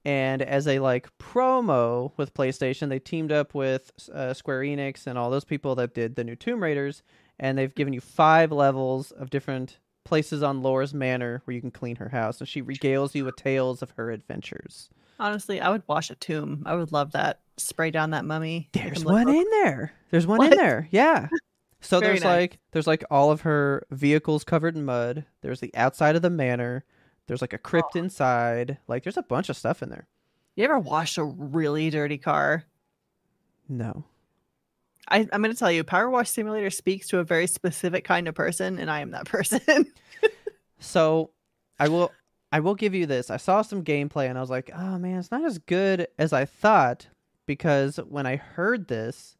and 0.05 0.41
as 0.41 0.67
a 0.67 0.79
like 0.79 1.09
promo 1.17 2.11
with 2.17 2.33
PlayStation, 2.33 2.87
they 2.89 2.99
teamed 2.99 3.31
up 3.31 3.53
with 3.55 3.91
uh, 4.13 4.33
Square 4.33 4.61
Enix 4.61 5.07
and 5.07 5.17
all 5.17 5.29
those 5.29 5.45
people 5.45 5.75
that 5.75 5.93
did 5.93 6.15
the 6.15 6.23
new 6.23 6.35
Tomb 6.35 6.61
Raiders, 6.61 7.01
and 7.39 7.57
they've 7.57 7.75
given 7.75 7.93
you 7.93 8.01
five 8.01 8.51
levels 8.51 9.11
of 9.11 9.29
different 9.31 9.79
places 10.05 10.43
on 10.43 10.61
Laura's 10.61 10.93
manor 10.93 11.41
where 11.45 11.55
you 11.55 11.61
can 11.61 11.71
clean 11.71 11.95
her 11.97 12.09
house, 12.09 12.39
and 12.39 12.47
she 12.47 12.61
regales 12.61 13.15
you 13.15 13.25
with 13.25 13.35
tales 13.37 13.81
of 13.81 13.91
her 13.91 14.11
adventures. 14.11 14.89
Honestly, 15.19 15.59
I 15.61 15.69
would 15.69 15.83
wash 15.87 16.09
a 16.09 16.15
tomb. 16.15 16.63
I 16.65 16.75
would 16.75 16.91
love 16.91 17.11
that. 17.13 17.39
Spray 17.57 17.89
down 17.91 18.11
that 18.11 18.25
mummy. 18.25 18.69
There's 18.73 19.03
one 19.03 19.27
in 19.29 19.45
there. 19.63 19.93
There's 20.11 20.27
one 20.27 20.43
in 20.43 20.51
there. 20.51 20.87
Yeah. 20.91 21.27
So 21.79 21.99
Very 21.99 22.13
there's 22.13 22.23
nice. 22.23 22.37
like 22.39 22.59
there's 22.71 22.87
like 22.87 23.03
all 23.11 23.29
of 23.29 23.41
her 23.41 23.85
vehicles 23.91 24.43
covered 24.43 24.75
in 24.75 24.83
mud. 24.83 25.23
There's 25.41 25.59
the 25.59 25.73
outside 25.75 26.15
of 26.15 26.23
the 26.23 26.29
manor. 26.31 26.83
There's 27.27 27.39
like 27.39 27.53
a 27.53 27.59
crypt 27.59 27.91
Oh. 27.95 27.99
inside. 27.99 28.79
Like 28.87 29.03
there's 29.03 29.15
a 29.15 29.21
bunch 29.21 29.47
of 29.49 29.55
stuff 29.55 29.83
in 29.83 29.89
there. 29.89 30.07
You 30.55 30.65
ever 30.65 30.79
wash 30.79 31.19
a 31.19 31.23
really 31.23 31.91
dirty 31.91 32.17
car? 32.17 32.63
No. 33.69 34.05
I, 35.07 35.19
I'm 35.31 35.41
going 35.43 35.53
to 35.53 35.57
tell 35.57 35.71
you, 35.71 35.83
Power 35.83 36.09
Wash 36.09 36.31
Simulator 36.31 36.71
speaks 36.71 37.07
to 37.09 37.19
a 37.19 37.23
very 37.23 37.45
specific 37.45 38.03
kind 38.03 38.27
of 38.27 38.33
person, 38.33 38.79
and 38.79 38.89
I 38.89 39.01
am 39.01 39.11
that 39.11 39.25
person. 39.29 39.85
So 40.79 41.29
I 41.79 41.89
will 41.89 42.11
I 42.51 42.59
will 42.61 42.75
give 42.75 42.93
you 42.93 43.05
this. 43.05 43.29
I 43.29 43.37
saw 43.37 43.61
some 43.61 43.83
gameplay 43.83 44.29
and 44.29 44.37
I 44.37 44.41
was 44.41 44.49
like, 44.49 44.69
"Oh 44.73 44.97
man, 44.97 45.19
it's 45.19 45.31
not 45.31 45.43
as 45.45 45.57
good 45.57 46.07
as 46.17 46.31
I 46.33 46.45
thought." 46.45 47.07
Because 47.45 47.97
when 47.97 48.25
I 48.25 48.35
heard 48.35 48.87
this, 48.87 49.37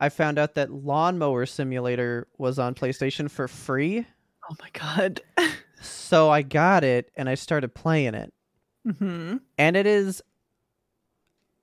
I 0.00 0.08
found 0.10 0.38
out 0.38 0.54
that 0.54 0.70
Lawnmower 0.70 1.46
Simulator 1.46 2.26
was 2.36 2.58
on 2.58 2.74
PlayStation 2.74 3.30
for 3.30 3.48
free. 3.48 4.06
oh 4.50 4.54
my 4.60 4.68
god. 4.72 5.20
So 5.80 6.30
I 6.30 6.40
got 6.40 6.82
it 6.82 7.10
and 7.14 7.28
I 7.28 7.34
started 7.34 7.74
playing 7.74 8.14
it. 8.14 8.32
hmm 8.98 9.36
and 9.58 9.76
it 9.76 9.84
is 9.86 10.22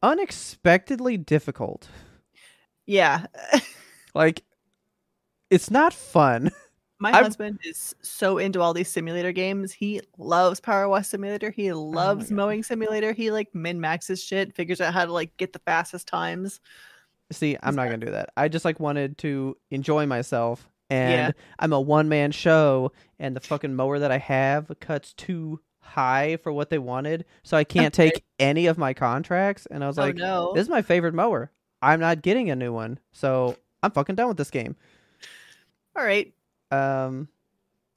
unexpectedly 0.04 1.18
difficult. 1.18 1.88
Yeah. 2.86 3.26
Like, 4.14 4.44
it's 5.50 5.72
not 5.72 5.94
fun. 5.94 6.52
My 7.02 7.12
I'm- 7.12 7.24
husband 7.24 7.60
is 7.66 7.96
so 8.02 8.38
into 8.38 8.62
all 8.62 8.74
these 8.74 8.88
simulator 8.88 9.32
games. 9.32 9.74
He 9.74 10.02
loves 10.18 10.60
Power 10.60 10.88
Wash 10.88 11.08
Simulator. 11.08 11.50
He 11.50 11.72
oh 11.72 11.82
loves 11.82 12.30
God. 12.30 12.36
Mowing 12.36 12.64
Simulator. 12.64 13.12
He 13.12 13.32
like 13.32 13.54
min 13.56 13.82
maxes 13.82 14.24
shit, 14.24 14.54
figures 14.54 14.80
out 14.80 14.94
how 14.94 15.06
to 15.06 15.12
like 15.12 15.36
get 15.38 15.52
the 15.52 15.60
fastest 15.60 16.08
times. 16.08 16.60
See, 17.32 17.58
I'm 17.64 17.76
not 17.76 17.86
gonna 17.86 17.98
do 17.98 18.12
that. 18.12 18.30
I 18.38 18.48
just 18.50 18.66
like 18.66 18.80
wanted 18.80 19.18
to 19.20 19.58
enjoy 19.72 20.06
myself, 20.06 20.70
and 20.90 21.12
Yeah. 21.36 21.44
I'm 21.60 21.74
a 21.74 21.82
one 21.82 22.08
man 22.08 22.32
show, 22.32 22.92
and 23.20 23.36
the 23.36 23.40
fucking 23.40 23.74
mower 23.76 23.98
that 24.00 24.12
I 24.12 24.18
have 24.20 24.72
cuts 24.80 25.14
too 25.14 25.60
high 25.80 26.38
for 26.44 26.54
what 26.54 26.70
they 26.70 26.78
wanted, 26.78 27.26
so 27.42 27.58
I 27.58 27.64
can't 27.64 27.94
Okay. 27.98 28.12
take 28.12 28.24
any 28.38 28.68
of 28.68 28.78
my 28.78 28.94
contracts. 28.94 29.66
And 29.72 29.84
I 29.84 29.88
was 29.88 29.98
oh 29.98 30.04
like, 30.04 30.16
no. 30.16 30.52
"This 30.54 30.64
is 30.64 30.70
my 30.70 30.84
favorite 30.84 31.16
mower. 31.16 31.52
I'm 31.82 32.00
not 32.00 32.22
getting 32.22 32.52
a 32.52 32.56
new 32.56 32.72
one, 32.72 33.00
so 33.12 33.58
I'm 33.82 33.90
fucking 33.92 34.16
done 34.16 34.28
with 34.28 34.38
this 34.38 34.52
game." 34.52 34.76
All 35.96 36.04
right. 36.06 36.32
Um, 36.72 37.28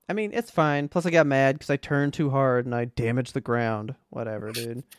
I 0.09 0.13
mean, 0.13 0.33
it's 0.35 0.51
fine. 0.51 0.89
Plus, 0.89 1.07
I 1.07 1.11
got 1.11 1.27
mad 1.27 1.57
because 1.57 1.71
I 1.71 1.77
turned 1.77 2.13
too 2.13 2.31
hard 2.31 2.67
and 2.67 2.75
I 2.75 2.87
damaged 2.87 3.35
the 3.35 3.41
ground. 3.41 3.95
Whatever, 4.11 4.53
dude. 4.53 4.85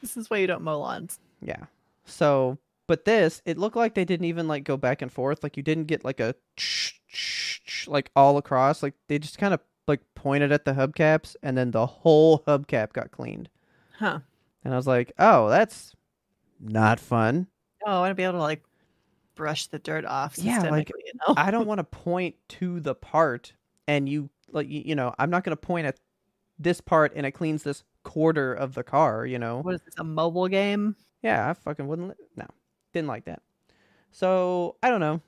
This 0.00 0.18
is 0.18 0.28
why 0.28 0.36
you 0.36 0.46
don't 0.46 0.60
mow 0.60 0.80
lawns. 0.80 1.18
Yeah. 1.40 1.64
So, 2.04 2.58
but 2.86 3.06
this, 3.06 3.40
it 3.46 3.56
looked 3.56 3.74
like 3.74 3.94
they 3.94 4.04
didn't 4.04 4.26
even 4.26 4.46
like 4.46 4.62
go 4.62 4.76
back 4.76 5.00
and 5.00 5.10
forth. 5.10 5.42
Like 5.42 5.56
you 5.56 5.62
didn't 5.62 5.86
get 5.86 6.04
like 6.04 6.20
a 6.20 6.34
like 7.86 8.10
all 8.14 8.36
across. 8.36 8.82
Like 8.82 8.92
they 9.08 9.18
just 9.18 9.38
kind 9.38 9.54
of 9.54 9.60
like 9.88 10.00
pointed 10.14 10.52
at 10.52 10.66
the 10.66 10.72
hubcaps, 10.72 11.36
and 11.42 11.56
then 11.56 11.70
the 11.70 11.86
whole 11.86 12.40
hubcap 12.40 12.92
got 12.92 13.12
cleaned. 13.12 13.48
Huh. 13.98 14.18
And 14.62 14.74
I 14.74 14.76
was 14.76 14.86
like, 14.86 15.12
oh, 15.18 15.48
that's 15.48 15.94
not 16.60 17.00
fun. 17.00 17.46
Oh, 17.86 17.92
I 17.92 18.00
want 18.00 18.10
to 18.10 18.14
be 18.14 18.24
able 18.24 18.34
to 18.34 18.38
like 18.40 18.62
brush 19.34 19.66
the 19.66 19.78
dirt 19.78 20.04
off. 20.04 20.38
Yeah, 20.38 20.62
like, 20.70 20.88
you 20.90 21.12
know? 21.26 21.34
I 21.36 21.50
don't 21.50 21.66
want 21.68 21.78
to 21.78 21.84
point 21.84 22.36
to 22.50 22.80
the 22.80 22.94
part, 22.94 23.52
and 23.86 24.08
you 24.08 24.30
like 24.52 24.68
you, 24.68 24.82
you 24.84 24.94
know 24.94 25.14
I'm 25.18 25.30
not 25.30 25.44
going 25.44 25.56
to 25.56 25.60
point 25.60 25.86
at 25.86 25.98
this 26.58 26.80
part, 26.80 27.12
and 27.16 27.26
it 27.26 27.32
cleans 27.32 27.62
this 27.62 27.84
quarter 28.02 28.52
of 28.52 28.74
the 28.74 28.82
car. 28.84 29.26
You 29.26 29.38
know. 29.38 29.60
what 29.60 29.74
is 29.74 29.82
this? 29.82 29.94
A 29.98 30.04
mobile 30.04 30.48
game? 30.48 30.96
Yeah, 31.22 31.50
I 31.50 31.54
fucking 31.54 31.86
wouldn't. 31.86 32.08
Li- 32.08 32.26
no, 32.36 32.46
didn't 32.92 33.08
like 33.08 33.24
that. 33.24 33.42
So 34.10 34.76
I 34.82 34.90
don't 34.90 35.00
know 35.00 35.20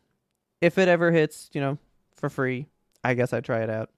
if 0.60 0.78
it 0.78 0.88
ever 0.88 1.10
hits, 1.10 1.50
you 1.52 1.60
know, 1.60 1.78
for 2.14 2.28
free. 2.28 2.66
I 3.02 3.14
guess 3.14 3.32
I'd 3.32 3.44
try 3.44 3.62
it 3.62 3.70
out. 3.70 3.90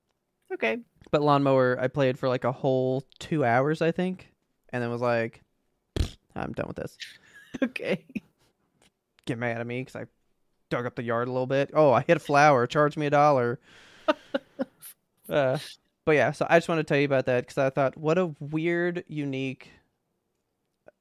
Okay. 0.53 0.79
But 1.11 1.23
lawnmower, 1.23 1.79
I 1.81 1.89
played 1.89 2.19
for 2.19 2.29
like 2.29 2.45
a 2.45 2.53
whole 2.53 3.05
two 3.19 3.45
hours, 3.45 3.81
I 3.83 3.93
think, 3.93 4.33
and 4.71 4.83
then 4.83 4.91
was 4.91 5.01
like, 5.01 5.43
I'm 6.35 6.53
done 6.53 6.69
with 6.69 6.77
this. 6.77 6.97
Okay. 7.63 8.05
Get 9.29 9.37
mad 9.37 9.61
at 9.61 9.67
me 9.67 9.83
because 9.83 9.95
I 9.95 10.07
dug 10.71 10.87
up 10.87 10.97
the 10.97 11.03
yard 11.03 11.29
a 11.29 11.31
little 11.31 11.47
bit. 11.47 11.71
Oh, 11.75 11.93
I 11.93 12.01
hit 12.01 12.17
a 12.17 12.21
flower. 12.21 12.67
Charge 12.67 12.97
me 12.97 13.05
a 13.05 13.11
dollar. 13.11 13.61
uh, 15.29 15.59
but 16.07 16.13
yeah, 16.13 16.33
so 16.33 16.47
I 16.49 16.57
just 16.57 16.67
want 16.67 16.79
to 16.79 16.83
tell 16.83 16.97
you 16.97 17.05
about 17.05 17.27
that 17.27 17.43
because 17.43 17.59
I 17.59 17.69
thought, 17.69 17.95
what 17.95 18.17
a 18.17 18.35
weird, 18.41 19.05
unique, 19.07 19.71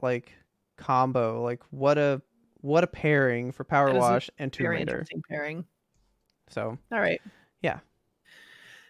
like 0.02 0.34
combo. 0.76 1.42
Like 1.42 1.64
what 1.70 1.98
a 1.98 2.22
what 2.60 2.84
a 2.84 2.88
pairing 2.88 3.54
for 3.54 3.64
Power 3.64 3.94
Wash 3.94 4.30
and 4.38 4.52
Tomb 4.52 4.66
Very 4.66 4.80
Raider. 4.80 4.92
interesting 4.92 5.24
pairing. 5.30 5.64
So 6.50 6.78
All 6.92 7.00
right. 7.00 7.22
Yeah. 7.62 7.80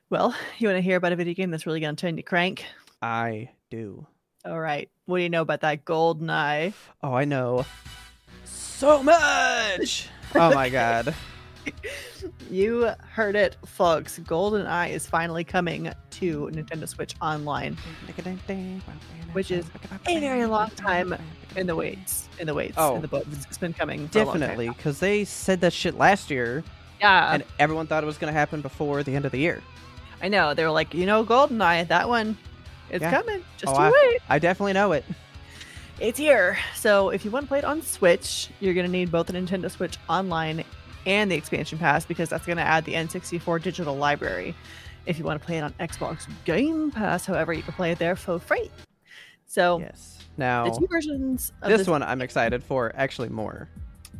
Well, 0.09 0.35
you 0.57 0.67
want 0.67 0.77
to 0.77 0.81
hear 0.81 0.97
about 0.97 1.11
a 1.11 1.15
video 1.15 1.35
game 1.35 1.51
that's 1.51 1.67
really 1.67 1.79
going 1.79 1.95
to 1.95 2.01
turn 2.01 2.17
you 2.17 2.23
crank? 2.23 2.65
I 3.03 3.51
do. 3.69 4.07
All 4.45 4.59
right. 4.59 4.89
What 5.05 5.17
do 5.17 5.23
you 5.23 5.29
know 5.29 5.43
about 5.43 5.61
that 5.61 5.85
golden 5.85 6.31
eye? 6.31 6.73
Oh, 7.03 7.13
I 7.13 7.25
know 7.25 7.67
so 8.77 9.01
much. 9.03 10.07
oh 10.35 10.53
my 10.53 10.69
god. 10.69 11.13
You 12.49 12.91
heard 13.11 13.35
it, 13.35 13.57
folks. 13.65 14.19
Golden 14.19 14.65
Eye 14.65 14.87
is 14.87 15.05
finally 15.05 15.43
coming 15.43 15.91
to 16.11 16.49
Nintendo 16.53 16.87
Switch 16.87 17.13
Online, 17.21 17.77
which 19.33 19.51
is 19.51 19.65
a 20.07 20.19
very 20.19 20.45
long 20.45 20.69
time 20.71 21.13
in 21.57 21.67
the 21.67 21.75
waits, 21.75 22.29
in 22.39 22.47
the 22.47 22.53
waits, 22.53 22.75
Oh, 22.77 22.95
in 22.95 23.01
the 23.01 23.07
oh, 23.07 23.19
books. 23.19 23.45
It's 23.47 23.57
been 23.57 23.73
coming 23.73 24.07
for 24.07 24.19
a 24.19 24.23
long 24.23 24.33
time 24.33 24.39
Definitely, 24.41 24.69
because 24.69 24.99
they 24.99 25.25
said 25.25 25.59
that 25.61 25.73
shit 25.73 25.97
last 25.97 26.31
year, 26.31 26.63
Yeah, 27.01 27.33
and 27.33 27.43
everyone 27.59 27.85
thought 27.85 28.01
it 28.03 28.07
was 28.07 28.17
going 28.17 28.33
to 28.33 28.37
happen 28.39 28.61
before 28.61 29.03
the 29.03 29.13
end 29.15 29.25
of 29.25 29.31
the 29.33 29.39
year. 29.39 29.61
I 30.21 30.29
know. 30.29 30.53
They 30.53 30.63
were 30.63 30.71
like, 30.71 30.93
you 30.93 31.05
know, 31.05 31.23
Golden 31.23 31.61
Eye, 31.61 31.83
that 31.83 32.07
one, 32.07 32.37
it's 32.89 33.01
Yeah. 33.01 33.11
coming. 33.11 33.43
Just 33.57 33.75
Oh, 33.75 33.87
you 33.87 33.93
wait. 33.93 34.21
I 34.29 34.39
definitely 34.39 34.73
know 34.73 34.93
it. 34.93 35.03
It's 35.99 36.19
here. 36.19 36.59
So 36.75 37.09
if 37.09 37.25
you 37.25 37.31
want 37.31 37.45
to 37.45 37.47
play 37.47 37.57
it 37.57 37.65
on 37.65 37.81
Switch, 37.81 38.49
you're 38.59 38.75
going 38.75 38.85
to 38.85 38.91
need 38.91 39.11
both 39.11 39.27
the 39.27 39.33
Nintendo 39.33 39.69
Switch 39.69 39.97
Online 40.07 40.63
and 41.07 41.31
the 41.31 41.35
expansion 41.35 41.79
pass 41.79 42.05
because 42.05 42.29
that's 42.29 42.45
going 42.45 42.57
to 42.57 42.63
add 42.63 42.85
the 42.85 42.93
N64 42.93 43.63
digital 43.63 43.95
library. 43.95 44.53
If 45.07 45.17
you 45.17 45.25
want 45.25 45.41
to 45.41 45.45
play 45.45 45.57
it 45.57 45.61
on 45.61 45.73
Xbox 45.79 46.27
Game 46.45 46.91
Pass, 46.91 47.25
however, 47.25 47.51
you 47.51 47.63
can 47.63 47.73
play 47.73 47.91
it 47.91 47.97
there 47.97 48.15
for 48.15 48.37
free. 48.37 48.69
So 49.47 49.79
Yes. 49.79 50.19
Now, 50.37 50.65
the 50.65 50.79
two 50.79 50.87
versions 50.87 51.51
of 51.63 51.75
this 51.75 51.87
one 51.87 52.03
I'm 52.03 52.21
excited 52.21 52.63
for 52.63 52.91
actually 52.95 53.29
more. 53.29 53.67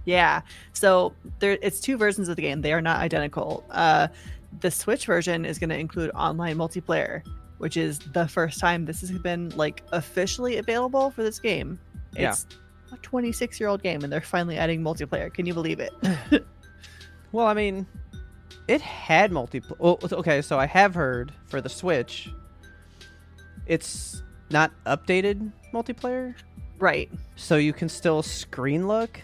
Yeah. 0.06 0.42
So 0.74 1.14
there 1.38 1.60
it's 1.62 1.80
two 1.80 1.96
versions 1.98 2.28
of 2.28 2.38
the 2.38 2.42
game. 2.42 2.62
They 2.62 2.74
are 2.74 2.82
not 2.82 3.02
identical. 3.02 3.64
Uh 3.70 4.08
the 4.62 4.72
Switch 4.72 5.06
version 5.06 5.46
is 5.46 5.60
going 5.60 5.70
to 5.70 5.78
include 5.78 6.10
online 6.16 6.56
multiplayer, 6.58 7.22
which 7.58 7.78
is 7.78 8.00
the 8.00 8.28
first 8.28 8.60
time 8.60 8.86
this 8.86 9.02
has 9.02 9.12
been 9.12 9.50
like 9.56 9.84
officially 9.91 10.58
available 10.58 11.12
for 11.12 11.24
this 11.24 11.39
game. 11.39 11.80
Yeah. 12.13 12.32
It's 12.32 12.46
a 12.91 12.98
26 12.98 13.60
year 13.60 13.70
old 13.70 13.84
game 13.84 14.04
and 14.04 14.12
they're 14.13 14.22
finally 14.22 14.58
adding 14.58 14.82
multiplayer. 14.82 15.34
Can 15.34 15.46
you 15.46 15.54
believe 15.54 15.80
it? 15.80 15.91
Well, 17.34 17.46
I 17.46 17.54
mean, 17.54 17.86
it 18.70 18.80
had 18.80 19.32
multiplayer. 19.32 19.78
Well, 19.80 20.00
okay, 20.13 20.41
so 20.41 20.58
I 20.58 20.65
have 20.65 20.96
heard 20.96 21.34
for 21.48 21.60
the 21.60 21.67
Switch, 21.67 22.30
it's 23.65 24.24
not 24.50 24.72
updated 24.86 25.52
multiplayer, 25.74 26.36
right. 26.80 27.12
so 27.36 27.58
you 27.58 27.74
can 27.74 27.89
still 27.89 28.24
screen 28.24 28.88
look, 28.88 29.20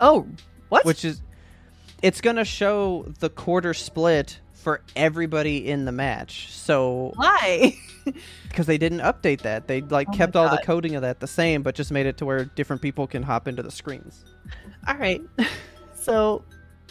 Oh, 0.00 0.26
what? 0.70 0.84
which 0.84 1.04
is 1.04 1.22
it's 2.02 2.20
gonna 2.20 2.44
show 2.44 3.06
the 3.20 3.30
quarter 3.30 3.72
split 3.74 4.40
for 4.64 4.80
everybody 4.96 5.68
in 5.68 5.84
the 5.84 5.92
match. 5.92 6.50
So 6.50 7.12
why? 7.16 7.76
because 8.48 8.66
they 8.66 8.78
didn't 8.78 9.00
update 9.00 9.42
that, 9.42 9.68
they 9.68 9.82
like 9.82 10.08
Oh 10.10 10.16
kept 10.16 10.34
all 10.34 10.48
the 10.48 10.58
coding 10.64 10.96
of 10.96 11.02
that 11.02 11.20
the 11.20 11.26
same, 11.28 11.62
but 11.62 11.74
just 11.74 11.92
made 11.92 12.06
it 12.06 12.16
to 12.16 12.24
where 12.26 12.46
different 12.46 12.82
people 12.82 13.06
can 13.06 13.22
hop 13.22 13.46
into 13.46 13.62
the 13.62 13.70
screens. 13.70 14.24
All 14.88 14.96
right. 14.96 15.22
So 15.94 16.44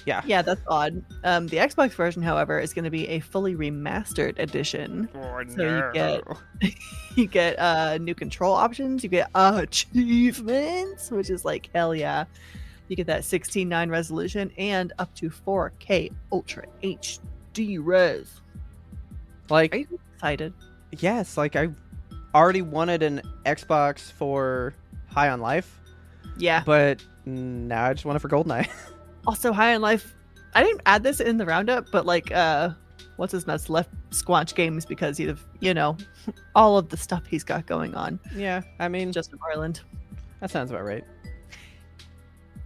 Yeah. 0.08 0.24
yeah, 0.26 0.42
that's 0.42 0.62
odd. 0.68 1.04
Um, 1.24 1.46
the 1.48 1.58
Xbox 1.58 1.92
version, 1.92 2.24
however, 2.24 2.60
is 2.60 2.74
going 2.74 2.86
to 2.86 2.90
be 2.90 3.08
a 3.10 3.20
fully 3.20 3.54
remastered 3.56 4.40
edition. 4.40 5.08
So 5.14 5.62
you 5.62 5.84
get 5.94 6.24
you 7.16 7.28
get 7.28 7.60
uh 7.60 8.00
new 8.00 8.16
control 8.16 8.56
options, 8.56 9.04
you 9.04 9.10
get 9.10 9.30
achievements, 9.36 11.12
which 11.12 11.30
is 11.30 11.46
like 11.46 11.70
hell 11.76 11.94
yeah. 11.94 12.26
You 12.88 12.96
get 12.96 13.06
that 13.08 13.22
16:9 13.22 13.90
resolution 13.92 14.52
and 14.58 14.94
up 14.98 15.14
to 15.16 15.30
4K 15.30 16.12
Ultra 16.32 16.66
HD 16.82 17.20
res. 17.58 18.42
like 19.50 19.74
Are 19.74 19.78
you 19.78 20.00
excited? 20.16 20.54
yes, 20.92 21.38
like 21.38 21.56
I 21.56 21.70
already 22.36 22.62
wanted 22.62 23.04
an 23.04 23.22
Xbox 23.46 24.12
for 24.12 24.74
High 25.08 25.30
on 25.30 25.40
Life, 25.42 25.80
Yeah. 26.38 26.64
but 26.66 27.04
now 27.26 27.86
I 27.86 27.94
just 27.94 28.06
want 28.06 28.16
it 28.16 28.20
for 28.20 28.30
GoldenEye. 28.30 28.70
Also, 29.26 29.54
High 29.54 29.74
on 29.74 29.82
Life. 29.82 30.14
I 30.54 30.64
didn't 30.64 30.82
add 30.86 31.02
this 31.02 31.22
in 31.22 31.38
the 31.38 31.46
roundup, 31.46 31.90
but 31.94 32.06
like, 32.06 32.30
uh, 32.34 32.72
what's 33.16 33.32
his 33.32 33.48
nuts 33.48 33.70
left 33.70 33.90
Squanch 34.10 34.54
Games 34.54 34.86
because 34.86 35.18
he'd 35.18 35.30
have, 35.30 35.42
you 35.62 35.74
know, 35.74 35.96
all 36.56 36.78
of 36.78 36.90
the 36.90 36.98
stuff 36.98 37.26
he's 37.26 37.44
got 37.46 37.66
going 37.66 37.96
on. 37.96 38.20
yeah, 38.36 38.62
I 38.80 38.90
mean, 38.90 39.14
Justin 39.14 39.40
Roiland. 39.40 39.80
that 40.42 40.52
sounds 40.52 40.72
about 40.72 40.84
right. 40.84 41.06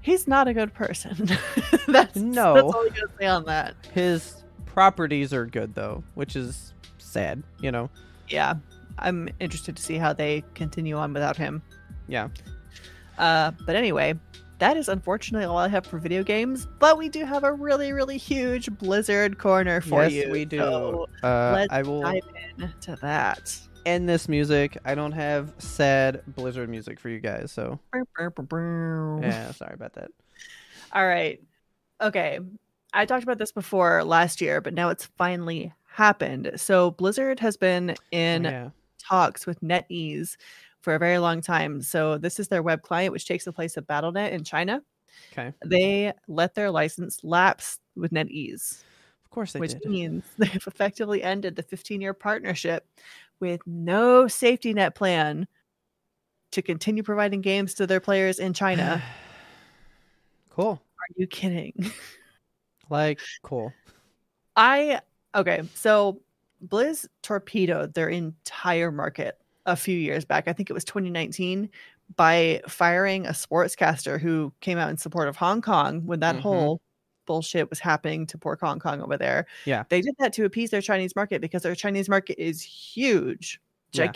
He's 0.01 0.27
not 0.27 0.47
a 0.47 0.53
good 0.53 0.73
person. 0.73 1.29
that's 1.87 2.15
No. 2.15 2.53
That's 2.55 2.63
all 2.73 2.85
I 2.85 2.89
gotta 2.89 3.09
say 3.19 3.25
on 3.27 3.45
that. 3.45 3.75
His 3.93 4.36
properties 4.77 5.33
are 5.33 5.47
good 5.47 5.73
though, 5.73 6.03
which 6.13 6.35
is 6.35 6.71
sad, 6.99 7.41
you 7.59 7.71
know. 7.71 7.89
Yeah, 8.29 8.53
I'm 8.99 9.27
interested 9.39 9.75
to 9.75 9.81
see 9.81 9.95
how 9.95 10.13
they 10.13 10.43
continue 10.53 10.95
on 10.97 11.13
without 11.13 11.35
him. 11.35 11.63
Yeah. 12.07 12.27
Uh, 13.17 13.53
but 13.65 13.75
anyway, 13.75 14.13
that 14.59 14.77
is 14.77 14.87
unfortunately 14.87 15.47
all 15.47 15.57
I 15.57 15.67
have 15.67 15.87
for 15.87 15.97
video 15.97 16.21
games. 16.21 16.67
But 16.77 16.95
we 16.95 17.09
do 17.09 17.25
have 17.25 17.43
a 17.43 17.51
really, 17.51 17.91
really 17.91 18.19
huge 18.19 18.69
Blizzard 18.77 19.39
corner 19.39 19.81
for 19.81 20.03
yes, 20.03 20.11
you. 20.11 20.31
we 20.31 20.45
do. 20.45 20.59
so 20.59 21.07
uh, 21.23 21.53
let's 21.55 21.73
I 21.73 21.81
will 21.81 22.01
dive 22.01 22.21
into 22.59 22.95
that. 22.97 23.57
end 23.87 24.07
this 24.07 24.29
music. 24.29 24.77
I 24.85 24.93
don't 24.93 25.13
have 25.13 25.55
sad 25.57 26.21
Blizzard 26.27 26.69
music 26.69 26.99
for 26.99 27.09
you 27.09 27.19
guys, 27.19 27.51
so 27.51 27.79
yeah, 27.95 29.51
sorry 29.53 29.73
about 29.73 29.93
that. 29.93 30.11
All 30.93 31.07
right. 31.07 31.41
Okay. 31.99 32.41
I 32.97 33.05
talked 33.05 33.21
about 33.21 33.37
this 33.37 33.51
before 33.51 34.03
last 34.03 34.41
year, 34.41 34.59
but 34.59 34.73
now 34.73 34.89
it's 34.89 35.05
finally 35.05 35.71
happened. 35.85 36.51
So 36.55 36.91
Blizzard 36.91 37.39
has 37.39 37.55
been 37.55 37.95
in 38.11 38.45
yeah. 38.45 38.69
talks 38.97 39.45
with 39.45 39.61
NetEase 39.61 40.35
for 40.81 40.95
a 40.95 40.99
very 40.99 41.19
long 41.19 41.41
time. 41.41 41.83
So 41.83 42.17
this 42.17 42.39
is 42.39 42.47
their 42.47 42.63
web 42.63 42.81
client, 42.81 43.13
which 43.13 43.27
takes 43.27 43.45
the 43.45 43.53
place 43.53 43.77
of 43.77 43.85
BattleNet 43.85 44.31
in 44.31 44.43
China. 44.43 44.81
Okay. 45.31 45.53
They 45.63 46.11
let 46.27 46.55
their 46.55 46.71
license 46.71 47.23
lapse 47.23 47.77
with 47.95 48.11
NetEase, 48.11 48.83
Of 49.25 49.29
course 49.29 49.53
they 49.53 49.59
did. 49.59 49.61
which 49.61 49.81
did. 49.83 49.91
means 49.91 50.23
they've 50.39 50.67
effectively 50.67 51.21
ended 51.21 51.55
the 51.55 51.63
15-year 51.63 52.15
partnership 52.15 52.87
with 53.39 53.61
no 53.67 54.27
safety 54.27 54.73
net 54.73 54.95
plan 54.95 55.47
to 56.51 56.63
continue 56.63 57.03
providing 57.03 57.41
games 57.41 57.75
to 57.75 57.85
their 57.85 57.99
players 57.99 58.39
in 58.39 58.53
China. 58.53 59.03
cool. 60.49 60.81
Are 60.97 61.13
you 61.15 61.27
kidding? 61.27 61.91
Like 62.89 63.19
cool. 63.43 63.73
I 64.55 65.01
okay, 65.35 65.61
so 65.75 66.21
Blizz 66.65 67.07
torpedoed 67.21 67.93
their 67.93 68.09
entire 68.09 68.91
market 68.91 69.39
a 69.65 69.75
few 69.75 69.97
years 69.97 70.25
back. 70.25 70.47
I 70.47 70.53
think 70.53 70.69
it 70.69 70.73
was 70.73 70.83
2019 70.85 71.69
by 72.15 72.61
firing 72.67 73.25
a 73.27 73.31
sportscaster 73.31 74.19
who 74.19 74.53
came 74.61 74.77
out 74.77 74.89
in 74.89 74.97
support 74.97 75.27
of 75.27 75.35
Hong 75.35 75.61
Kong 75.61 76.05
when 76.05 76.21
that 76.21 76.37
Mhm. 76.37 76.41
whole 76.41 76.81
bullshit 77.25 77.69
was 77.69 77.79
happening 77.79 78.25
to 78.27 78.37
poor 78.37 78.57
Hong 78.61 78.79
Kong 78.79 79.01
over 79.01 79.17
there. 79.17 79.45
Yeah. 79.65 79.83
They 79.89 79.99
did 80.01 80.15
that 80.19 80.31
to 80.33 80.45
appease 80.45 80.69
their 80.71 80.81
Chinese 80.81 81.15
market 81.15 81.41
because 81.41 81.63
their 81.63 81.75
Chinese 81.75 82.07
market 82.07 82.41
is 82.41 82.61
huge, 82.61 83.59
Yeah. 83.91 84.11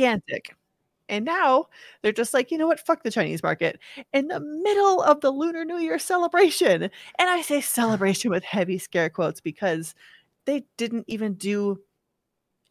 And 1.09 1.25
now 1.25 1.65
they're 2.01 2.11
just 2.11 2.33
like, 2.33 2.51
you 2.51 2.57
know 2.57 2.67
what? 2.67 2.79
Fuck 2.79 3.03
the 3.03 3.11
Chinese 3.11 3.43
market 3.43 3.79
in 4.13 4.27
the 4.27 4.39
middle 4.39 5.01
of 5.01 5.21
the 5.21 5.31
Lunar 5.31 5.65
New 5.65 5.77
Year 5.77 5.99
celebration. 5.99 6.83
And 6.83 6.91
I 7.29 7.41
say 7.41 7.61
celebration 7.61 8.31
with 8.31 8.43
heavy 8.43 8.77
scare 8.77 9.09
quotes 9.09 9.41
because 9.41 9.93
they 10.45 10.63
didn't 10.77 11.05
even 11.07 11.33
do 11.35 11.79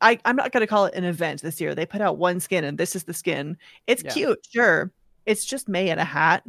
I, 0.03 0.19
I'm 0.25 0.37
not 0.37 0.51
gonna 0.53 0.67
call 0.67 0.87
it 0.87 0.95
an 0.95 1.05
event 1.05 1.43
this 1.43 1.61
year. 1.61 1.75
They 1.75 1.85
put 1.85 2.01
out 2.01 2.17
one 2.17 2.41
skin 2.41 2.65
and 2.65 2.79
this 2.79 2.97
is 2.97 3.05
the 3.05 3.13
skin. 3.13 3.59
It's 3.87 4.03
Yeah. 4.03 4.13
cute, 4.13 4.47
sure. 4.51 4.91
It's 5.27 5.45
just 5.45 5.69
Mei 5.69 5.91
in 5.91 5.99
a 5.99 6.05
hat. 6.05 6.43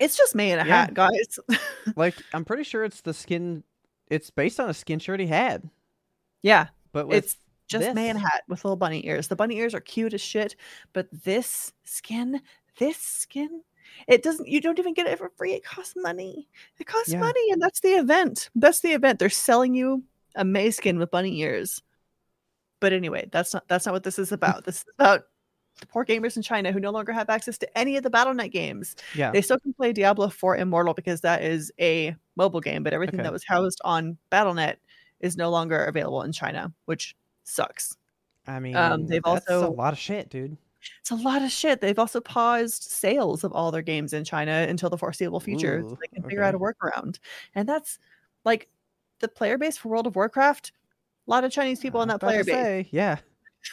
It's 0.00 0.16
just 0.16 0.34
Mei 0.34 0.50
in 0.50 0.58
a 0.58 0.64
Yeah. 0.66 0.80
hat, 0.86 0.94
guys. 0.94 1.38
Like 1.96 2.22
I'm 2.32 2.44
pretty 2.44 2.64
sure 2.64 2.84
it's 2.84 3.00
the 3.00 3.14
skin. 3.14 3.62
It's 4.08 4.30
based 4.30 4.58
on 4.60 4.68
a 4.68 4.74
skin 4.74 4.98
shirt 4.98 5.20
he 5.20 5.26
had, 5.26 5.68
yeah, 6.42 6.68
but 6.92 7.06
with 7.06 7.18
it's 7.24 7.36
just 7.70 7.94
this. 7.94 8.16
hat 8.16 8.42
with 8.48 8.64
little 8.64 8.76
bunny 8.76 9.06
ears. 9.06 9.28
The 9.28 9.36
bunny 9.36 9.56
ears 9.58 9.74
are 9.74 9.80
cute 9.80 10.14
as 10.14 10.20
shit, 10.20 10.56
but 10.92 11.08
this 11.24 11.72
skin, 11.84 12.40
this 12.78 12.96
skin, 12.98 13.62
it 14.08 14.22
doesn't. 14.22 14.48
You 14.48 14.60
don't 14.60 14.78
even 14.78 14.94
get 14.94 15.06
it 15.06 15.18
for 15.18 15.30
free. 15.36 15.52
It 15.54 15.64
costs 15.64 15.94
money. 15.96 16.48
It 16.78 16.86
costs 16.86 17.12
Yeah. 17.12 17.20
money, 17.20 17.50
and 17.52 17.60
that's 17.62 17.80
the 17.80 17.90
event. 17.90 18.50
That's 18.54 18.80
the 18.80 18.92
event. 18.92 19.18
They're 19.18 19.30
selling 19.30 19.74
you 19.74 20.04
a 20.36 20.44
Mei 20.44 20.70
skin 20.70 20.98
with 20.98 21.10
bunny 21.10 21.38
ears. 21.40 21.82
But 22.80 22.92
anyway, 22.92 23.28
that's 23.32 23.52
not 23.54 23.66
that's 23.68 23.86
not 23.86 23.92
what 23.92 24.04
this 24.04 24.18
is 24.18 24.32
about. 24.32 24.64
this 24.64 24.76
is 24.78 24.84
about 24.98 25.22
the 25.80 25.86
poor 25.86 26.04
gamers 26.04 26.36
in 26.36 26.42
China 26.42 26.72
who 26.72 26.80
no 26.80 26.90
longer 26.90 27.12
have 27.12 27.30
access 27.30 27.56
to 27.58 27.78
any 27.78 27.96
of 27.96 28.02
the 28.02 28.10
BattleNet 28.10 28.50
games. 28.52 28.96
yeah. 29.14 29.30
They 29.30 29.40
still 29.40 29.58
can 29.58 29.72
play 29.72 29.92
Diablo 29.92 30.28
4 30.28 30.56
Immortal 30.56 30.92
because 30.94 31.20
that 31.22 31.42
is 31.42 31.72
a 31.80 32.14
mobile 32.36 32.60
game, 32.60 32.82
but 32.82 32.92
everything 32.92 33.20
Okay. 33.20 33.24
that 33.24 33.32
was 33.32 33.44
housed 33.46 33.80
on 33.84 34.18
BattleNet 34.30 34.76
is 35.20 35.36
no 35.36 35.48
longer 35.50 35.84
available 35.84 36.22
in 36.22 36.32
China, 36.32 36.72
which 36.86 37.14
sucks. 37.50 37.96
I 38.46 38.60
mean, 38.60 38.76
um, 38.76 39.06
they've 39.06 39.24
also- 39.24 39.68
a 39.68 39.70
lot 39.70 39.92
of 39.92 39.98
shit, 39.98 40.28
dude. 40.28 40.56
It's 41.00 41.10
a 41.10 41.16
lot 41.16 41.42
of 41.42 41.50
shit. 41.50 41.80
They've 41.80 41.98
also 41.98 42.20
paused 42.20 42.84
sales 42.84 43.44
of 43.44 43.52
all 43.52 43.70
their 43.70 43.82
games 43.82 44.14
in 44.14 44.24
China 44.24 44.66
until 44.68 44.88
the 44.88 44.96
foreseeable 44.96 45.40
future 45.40 45.82
so 45.86 45.98
they 46.00 46.06
can 46.08 46.22
figure 46.22 46.42
out 46.42 46.54
a 46.54 46.58
workaround. 46.58 47.18
And 47.54 47.68
that's 47.68 47.98
like 48.44 48.68
the 49.18 49.28
player 49.28 49.58
base 49.58 49.76
for 49.76 49.88
World 49.90 50.06
of 50.06 50.16
Warcraft. 50.16 50.72
A 51.26 51.30
lot 51.30 51.44
of 51.44 51.52
Chinese 51.52 51.80
people 51.80 52.00
in 52.00 52.08
that 52.08 52.20
player 52.20 52.44
base. 52.44 52.54
say, 52.54 52.88
yeah. 52.90 53.18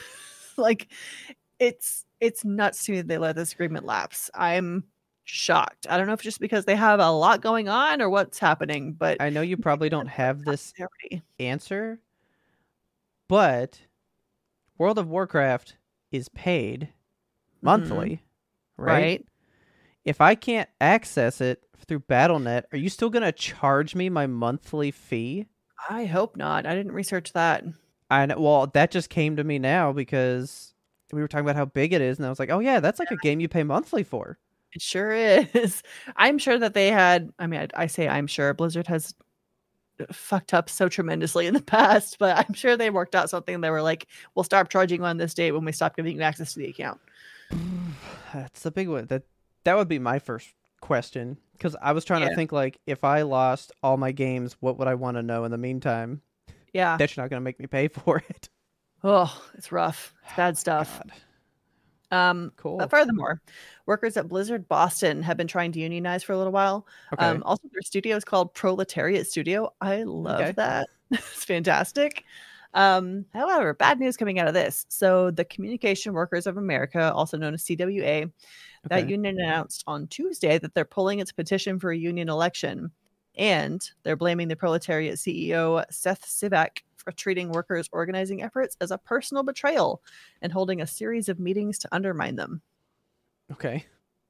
like 0.58 0.90
it's 1.60 2.06
it's 2.20 2.44
nuts 2.44 2.86
to 2.86 2.92
me 2.92 2.98
that 2.98 3.08
they 3.08 3.18
let 3.18 3.36
this 3.36 3.54
agreement 3.54 3.86
lapse. 3.86 4.30
I'm 4.34 4.84
shocked. 5.24 5.88
I 5.90 5.98
don't 5.98 6.08
know 6.08 6.13
if 6.13 6.20
it's 6.20 6.26
just 6.26 6.40
because 6.40 6.66
they 6.66 6.76
have 6.76 7.00
a 7.00 7.10
lot 7.12 7.42
going 7.42 7.70
on 7.70 8.02
or 8.02 8.10
what's 8.10 8.40
happening, 8.40 8.94
but 8.94 9.22
I 9.22 9.30
know 9.30 9.42
you 9.42 9.58
probably 9.58 9.90
don't 9.90 10.08
have 10.08 10.44
this 10.44 10.74
answer, 11.40 12.00
but 13.28 13.82
World 14.78 14.98
of 14.98 15.08
Warcraft 15.08 15.78
is 16.12 16.30
paid 16.30 16.90
monthly, 17.62 18.10
mm-hmm. 18.10 18.84
right? 18.84 19.02
right? 19.02 19.26
If 20.06 20.22
I 20.22 20.36
can't 20.36 20.70
access 20.80 21.42
it 21.42 21.63
through 21.88 22.02
BattleNet, 22.02 22.63
are 22.72 22.78
you 22.78 22.90
still 22.90 23.10
gonna 23.10 23.32
charge 23.32 23.96
me 23.96 24.10
my 24.10 24.28
monthly 24.28 24.92
fee? 24.92 25.48
I 25.90 26.06
hope 26.06 26.38
not. 26.38 26.66
I 26.66 26.76
didn't 26.76 26.94
research 26.94 27.34
that. 27.34 27.63
I 28.10 28.26
know, 28.26 28.40
well, 28.40 28.68
that 28.68 28.92
just 28.92 29.10
came 29.10 29.36
to 29.36 29.44
me 29.44 29.60
now 29.60 29.92
because 29.92 30.74
we 31.12 31.22
were 31.22 31.28
talking 31.28 31.46
about 31.46 31.56
how 31.56 31.66
big 31.66 31.94
it 31.94 32.02
is, 32.02 32.18
and 32.18 32.26
I 32.26 32.30
was 32.30 32.40
like, 32.40 32.50
oh 32.50 32.60
yeah, 32.60 32.80
that's 32.80 33.00
like 33.00 33.12
a 33.12 33.18
game 33.18 33.40
you 33.40 33.50
pay 33.50 33.63
monthly 33.63 34.04
for. 34.04 34.38
It 34.74 34.82
sure 34.82 35.12
is. 35.12 35.82
I'm 36.16 36.38
sure 36.38 36.58
that 36.58 36.74
they 36.74 36.92
had. 36.92 37.32
I 37.40 37.48
mean, 37.48 37.62
I, 37.62 37.84
I 37.84 37.88
say 37.88 38.08
I'm 38.08 38.28
sure 38.28 38.54
Blizzard 38.54 38.88
has 38.88 39.13
fucked 40.12 40.54
up 40.54 40.70
so 40.70 40.88
tremendously 40.90 41.48
in 41.48 41.54
the 41.54 41.62
past, 41.64 42.18
but 42.20 42.38
I'm 42.38 42.54
sure 42.54 42.76
they 42.78 42.90
worked 42.90 43.16
out 43.16 43.30
something. 43.30 43.62
They 43.62 43.70
were 43.70 43.82
like, 43.82 44.08
"We'll 44.36 44.44
stop 44.44 44.70
charging 44.70 45.04
on 45.04 45.18
this 45.18 45.34
date 45.34 45.52
when 45.52 45.66
we 45.66 45.72
stop 45.72 45.96
giving 45.96 46.16
you 46.16 46.22
access 46.22 46.54
to 46.54 46.60
the 46.60 46.68
account." 46.68 47.00
That's 48.34 48.64
the 48.64 48.72
big 48.72 48.88
one. 48.90 49.06
That 49.08 49.24
that 49.64 49.76
would 49.78 49.88
be 49.88 50.00
my 50.00 50.20
first 50.20 50.54
question 50.82 51.38
because 51.54 51.76
I 51.82 51.92
was 51.92 52.06
trying 52.06 52.22
Yeah. 52.22 52.30
to 52.30 52.36
think 52.36 52.52
like 52.52 52.80
if 52.86 53.04
I 53.04 53.24
lost 53.24 53.72
all 53.84 53.98
my 53.98 54.12
games, 54.12 54.56
what 54.60 54.78
would 54.78 54.88
I 54.88 54.96
want 54.96 55.18
to 55.18 55.24
know 55.24 55.44
in 55.44 55.52
the 55.52 55.58
meantime? 55.58 56.22
Yeah. 56.74 56.98
That 56.98 57.16
you're 57.16 57.24
not 57.24 57.30
gonna 57.30 57.42
make 57.42 57.60
me 57.60 57.68
pay 57.68 57.88
for 57.88 58.24
it. 58.30 58.50
Oh, 59.04 59.42
it's 59.56 59.72
rough. 59.72 60.14
It's 60.26 60.36
bad 60.36 60.58
stuff. 60.60 61.00
God. 61.04 61.12
Um, 62.12 62.52
Cool. 62.56 62.78
but 62.78 62.89
furthermore, 62.89 63.41
workers 63.86 64.15
at 64.17 64.28
Blizzard 64.28 64.67
Boston 64.67 65.22
have 65.24 65.36
been 65.38 65.48
trying 65.48 65.72
to 65.74 65.80
unionize 65.80 66.24
for 66.24 66.34
a 66.34 66.38
little 66.38 66.54
while. 66.54 66.88
Okay. 67.13 67.26
Um, 67.26 67.43
also, 67.43 67.63
their 67.72 67.82
studio 67.82 68.15
is 68.15 68.24
called 68.24 68.54
Proletariat 68.54 69.28
Studio. 69.28 69.74
I 69.82 70.04
love 70.04 70.41
Okay. 70.41 70.52
that. 70.54 70.88
it's 71.12 71.43
fantastic. 71.43 72.24
Um, 72.74 73.26
however, 73.34 73.74
bad 73.74 74.00
news 74.00 74.17
coming 74.17 74.39
out 74.39 74.48
of 74.48 74.54
this. 74.54 74.86
So, 74.89 75.32
the 75.32 75.46
Communication 75.46 76.13
Workers 76.13 76.48
of 76.48 76.58
America, 76.58 77.12
also 77.13 77.38
known 77.38 77.54
as 77.56 77.63
CWA, 77.63 78.32
that 78.89 79.10
union 79.10 79.38
announced 79.39 79.84
on 79.88 80.08
Tuesday 80.08 80.58
that 80.60 80.74
they're 80.74 80.86
pulling 80.86 81.20
its 81.20 81.32
petition 81.34 81.80
for 81.80 81.91
a 81.91 81.98
union 81.98 82.30
election. 82.30 82.91
And 83.36 83.88
they're 84.04 84.15
blaming 84.15 84.48
the 84.48 84.56
Proletariat 84.56 85.15
CEO, 85.15 85.84
Seth 85.91 86.26
Sivak, 86.26 86.80
treating 87.15 87.52
workers' 87.52 87.89
organizing 87.91 88.41
efforts 88.43 88.76
as 88.82 88.91
a 88.91 88.98
personal 88.98 89.43
betrayal 89.43 90.02
and 90.41 90.52
holding 90.52 90.82
a 90.82 90.88
series 90.88 91.30
of 91.30 91.39
meetings 91.39 91.80
to 91.80 91.89
undermine 91.91 92.36
them. 92.36 92.62
okay. 93.52 93.86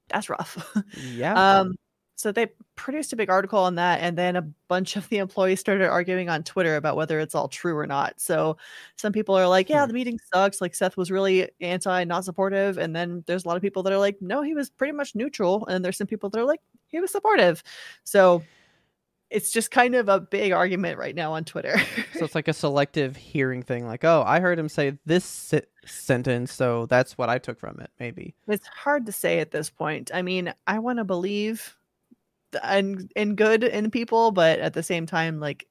That's 0.10 0.30
rough. 0.30 0.58
Yeah. 1.14 1.34
Um, 1.60 1.76
so 2.16 2.32
they 2.32 2.48
produced 2.76 3.14
a 3.14 3.16
big 3.16 3.30
article 3.30 3.60
on 3.60 3.76
that, 3.76 4.00
and 4.02 4.18
then 4.18 4.36
a 4.38 4.42
bunch 4.70 4.96
of 4.96 5.08
the 5.10 5.18
employees 5.20 5.60
started 5.60 5.88
arguing 5.88 6.30
on 6.30 6.44
Twitter 6.44 6.76
about 6.76 6.96
whether 6.96 7.20
it's 7.20 7.36
all 7.36 7.48
true 7.48 7.78
or 7.78 7.86
not. 7.86 8.20
So 8.20 8.58
some 8.96 9.14
people 9.14 9.36
are 9.38 9.48
like, 9.48 9.70
"Yeah, 9.70 9.84
Hmm. 9.84 9.90
the 9.90 9.94
meeting 9.94 10.20
sucks." 10.34 10.60
Like 10.62 10.74
Seth 10.74 10.98
was 10.98 11.12
really 11.12 11.50
anti, 11.62 12.06
not 12.06 12.26
supportive, 12.26 12.80
and 12.80 12.96
then 12.96 13.24
there's 13.28 13.46
a 13.46 13.48
lot 13.48 13.56
of 13.58 13.62
people 13.62 13.84
that 13.84 13.94
are 13.94 14.00
like, 14.00 14.20
"No, 14.20 14.42
he 14.42 14.56
was 14.56 14.70
pretty 14.72 14.94
much 14.94 15.14
neutral," 15.14 15.68
and 15.68 15.86
there's 15.86 15.98
some 15.98 16.08
people 16.08 16.30
that 16.32 16.40
are 16.40 16.46
like, 16.46 16.62
"He 16.88 17.00
was 17.00 17.12
supportive." 17.12 17.62
So 18.04 18.42
it's 19.30 19.52
just 19.52 19.72
kind 19.72 19.96
of 19.96 20.10
a 20.10 20.20
big 20.20 20.52
argument 20.52 20.98
right 20.98 21.16
now 21.16 21.34
on 21.34 21.44
Twitter. 21.44 21.78
so 22.14 22.26
it's 22.26 22.36
like 22.36 22.48
a 22.48 22.54
selective 22.54 23.16
hearing 23.16 23.62
thing. 23.64 23.86
Like, 23.86 24.04
oh, 24.04 24.24
I 24.26 24.40
heard 24.40 24.58
him 24.58 24.70
say 24.70 24.98
this 25.06 25.26
se- 25.26 25.66
sentence, 25.86 26.54
so 26.54 26.86
that's 26.86 27.18
what 27.18 27.30
I 27.30 27.38
took 27.38 27.60
from 27.60 27.80
it. 27.80 27.90
Maybe. 28.00 28.36
it's 28.48 28.68
hard 28.68 29.06
to 29.08 29.12
say 29.12 29.40
at 29.40 29.52
this 29.52 29.70
point. 29.70 30.12
I 30.14 30.22
mean, 30.22 30.54
I 30.66 30.80
want 30.80 31.00
to 31.00 31.04
believe 31.04 31.76
in 32.70 33.10
in 33.16 33.36
good 33.36 33.64
in 33.64 33.92
people, 33.92 34.32
but 34.32 34.60
at 34.60 34.74
the 34.74 34.84
same 34.84 35.06
time, 35.06 35.40
like 35.40 35.68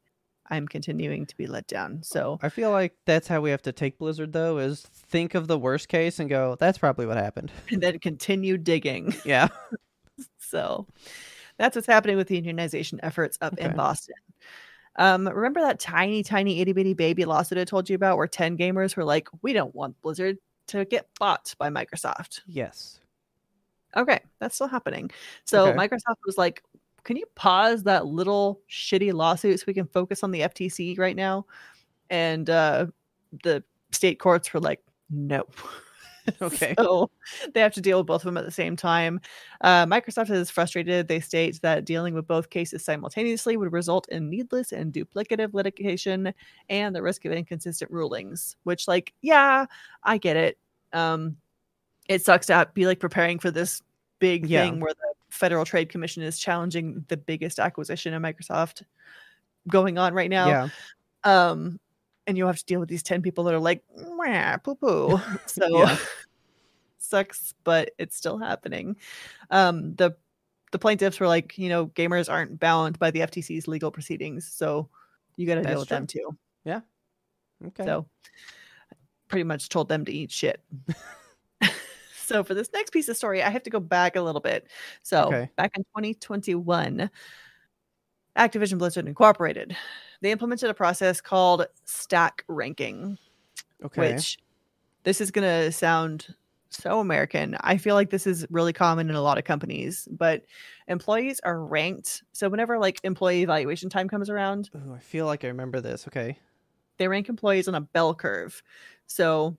I'm 0.49 0.69
continuing 0.69 1.27
to 1.27 1.37
be 1.37 1.47
let 1.47 1.67
down. 1.67 2.03
So 2.03 2.39
I 2.43 2.51
feel 2.51 2.71
like 2.71 2.95
that's 3.05 3.27
how 3.27 3.41
we 3.41 3.51
have 3.51 3.63
to 3.63 3.73
take 3.73 3.99
Blizzard, 3.99 4.33
though, 4.33 4.59
is 4.59 4.83
think 4.83 5.35
of 5.35 5.49
the 5.49 5.59
worst 5.59 5.89
case 5.89 6.19
and 6.21 6.29
go, 6.31 6.57
that's 6.61 6.79
probably 6.79 7.07
what 7.07 7.17
happened. 7.17 7.51
and 7.71 7.83
then 7.83 7.99
continue 7.99 8.57
digging. 8.59 9.15
Yeah. 9.25 9.49
So 10.39 10.87
that's 11.59 11.77
what's 11.77 11.87
happening 11.87 12.17
with 12.17 12.29
the 12.29 12.41
unionization 12.41 12.99
efforts 13.03 13.39
up 13.41 13.57
in 13.59 13.75
Boston. 13.77 14.17
Um, 14.97 15.29
remember 15.29 15.61
that 15.61 15.79
tiny, 15.79 16.23
tiny 16.23 16.61
itty 16.61 16.73
bitty 16.73 16.95
baby 16.95 17.25
lawsuit 17.25 17.59
I 17.59 17.65
told 17.65 17.89
you 17.89 17.97
about 17.97 18.17
where 18.17 18.27
10 18.27 18.57
gamers 18.57 18.97
were 18.97 19.05
like, 19.05 19.29
we 19.43 19.53
don't 19.53 19.75
want 19.75 20.01
Blizzard 20.01 20.39
to 20.69 20.85
get 20.85 21.09
bought 21.19 21.55
by 21.59 21.69
Microsoft. 21.69 22.41
Yes. 22.47 23.01
Okay, 23.95 24.21
that's 24.41 24.55
still 24.55 24.69
happening. 24.69 25.11
So 25.45 25.69
Okay. 25.69 25.79
Microsoft 25.79 26.17
was 26.27 26.37
like, 26.37 26.63
"Can 27.05 27.17
you 27.17 27.25
pause 27.35 27.85
that 27.85 28.07
little 28.07 28.61
shitty 28.71 29.13
lawsuit 29.13 29.61
so 29.61 29.65
we 29.67 29.75
can 29.75 29.87
focus 29.87 30.23
on 30.23 30.33
the 30.33 30.41
FTC 30.43 30.99
right 30.99 31.17
now?" 31.17 31.47
And 32.11 32.51
uh, 32.51 32.87
the 33.43 33.65
state 33.93 34.19
courts 34.19 34.53
were 34.53 34.61
like, 34.61 34.83
"No." 35.09 35.47
Okay. 36.43 36.75
so 36.79 37.11
they 37.55 37.61
have 37.61 37.75
to 37.75 37.81
deal 37.81 37.99
with 37.99 38.07
both 38.07 38.23
of 38.23 38.27
them 38.27 38.37
at 38.37 38.45
the 38.45 38.51
same 38.51 38.77
time. 38.77 39.21
Uh, 39.61 39.87
Microsoft 39.87 40.31
is 40.31 40.51
frustrated. 40.51 41.09
They 41.09 41.21
state 41.21 41.61
that 41.63 41.85
dealing 41.85 42.15
with 42.15 42.27
both 42.27 42.51
cases 42.51 42.85
simultaneously 42.85 43.57
would 43.57 43.73
result 43.73 44.09
in 44.09 44.29
needless 44.31 44.73
and 44.73 44.93
duplicative 44.93 45.55
litigation 45.55 46.33
and 46.69 46.95
the 46.95 47.03
risk 47.03 47.25
of 47.25 47.33
inconsistent 47.33 47.91
rulings. 47.91 48.57
Which, 48.65 48.87
like, 48.89 49.13
yeah, 49.23 49.67
I 50.03 50.19
get 50.19 50.37
it. 50.37 50.59
Um, 50.93 51.37
it 52.09 52.25
sucks 52.25 52.47
to 52.47 52.69
be 52.75 52.87
like 52.87 53.01
preparing 53.01 53.39
for 53.39 53.51
this 53.51 53.83
big 54.19 54.49
Yeah. 54.49 54.65
thing 54.65 54.81
where 54.81 54.95
the 54.95 55.15
Federal 55.29 55.65
Trade 55.65 55.89
Commission 55.89 56.23
is 56.23 56.39
challenging 56.39 57.05
the 57.09 57.17
biggest 57.17 57.59
acquisition 57.59 58.15
of 58.15 58.23
Microsoft 58.23 58.83
going 59.69 59.99
on 59.99 60.15
right 60.15 60.31
now. 60.31 60.49
Yeah. 60.49 60.69
Um, 61.25 61.81
and 62.27 62.37
you'll 62.37 62.49
have 62.49 62.59
to 62.59 62.65
deal 62.65 62.81
with 62.81 62.89
these 62.89 63.03
10 63.03 63.23
people 63.23 63.45
that 63.45 63.55
are 63.55 63.61
like, 63.61 63.83
poo 64.63 64.75
poo. 64.75 65.21
So 65.47 65.67
Yeah. 65.71 65.97
sucks, 66.99 67.55
but 67.65 67.91
it's 67.99 68.17
still 68.17 68.39
happening. 68.39 68.97
Um, 69.51 69.95
the 69.97 70.17
the 70.73 70.79
plaintiffs 70.79 71.21
were 71.21 71.29
like, 71.29 71.57
you 71.57 71.69
know, 71.69 71.87
gamers 71.87 72.31
aren't 72.31 72.59
bound 72.59 72.99
by 72.99 73.11
the 73.11 73.21
FTC's 73.21 73.69
legal 73.69 73.91
proceedings, 73.91 74.47
so 74.53 74.89
you 75.37 75.47
got 75.47 75.57
to 75.57 75.63
deal 75.63 75.79
with 75.79 75.89
them 75.89 76.07
too. 76.07 76.37
Yeah 76.65 76.81
okay. 77.69 77.85
So 77.85 78.07
pretty 79.29 79.45
much 79.45 79.69
told 79.69 79.89
them 79.89 80.05
to 80.05 80.13
eat 80.13 80.31
shit. 80.31 80.61
so 82.17 82.45
for 82.45 82.55
this 82.55 82.71
next 82.73 82.91
piece 82.91 83.09
of 83.09 83.17
story, 83.17 83.43
I 83.43 83.51
have 83.51 83.63
to 83.65 83.71
go 83.71 83.81
back 83.81 84.17
a 84.17 84.21
little 84.23 84.41
bit. 84.41 84.69
So 85.03 85.29
Okay. 85.29 85.51
back 85.57 85.73
in 85.77 85.83
2021, 85.85 87.11
Activision 88.37 88.79
Blizzard 88.79 89.07
Incorporated, 89.09 89.77
they 90.21 90.31
implemented 90.31 90.71
a 90.71 90.75
process 90.75 91.21
called 91.21 91.67
stack 91.85 92.45
ranking, 92.49 93.19
okay. 93.85 94.15
which 94.15 94.39
this 95.05 95.21
is 95.21 95.31
going 95.31 95.47
to 95.47 95.73
sound 95.73 96.35
so 96.71 97.01
American. 97.01 97.57
I 97.61 97.77
feel 97.77 97.95
like 97.95 98.11
this 98.11 98.27
is 98.27 98.47
really 98.51 98.73
common 98.73 99.09
in 99.09 99.15
a 99.15 99.23
lot 99.23 99.39
of 99.39 99.45
companies, 99.45 100.09
but 100.11 100.45
employees 100.89 101.41
are 101.45 101.65
ranked. 101.65 102.23
So 102.33 102.49
whenever 102.49 102.79
like 102.79 103.01
employee 103.03 103.43
evaluation 103.43 103.89
time 103.89 104.09
comes 104.09 104.29
around, 104.29 104.71
Ooh, 104.75 104.95
I 104.95 104.99
feel 104.99 105.27
like 105.27 105.45
I 105.45 105.49
remember 105.49 105.81
this. 105.81 106.07
Okay. 106.09 106.39
they 106.99 107.09
rank 107.09 107.29
employees 107.29 107.69
on 107.69 107.75
a 107.75 107.81
bell 107.81 108.15
curve. 108.15 108.63
So 109.07 109.57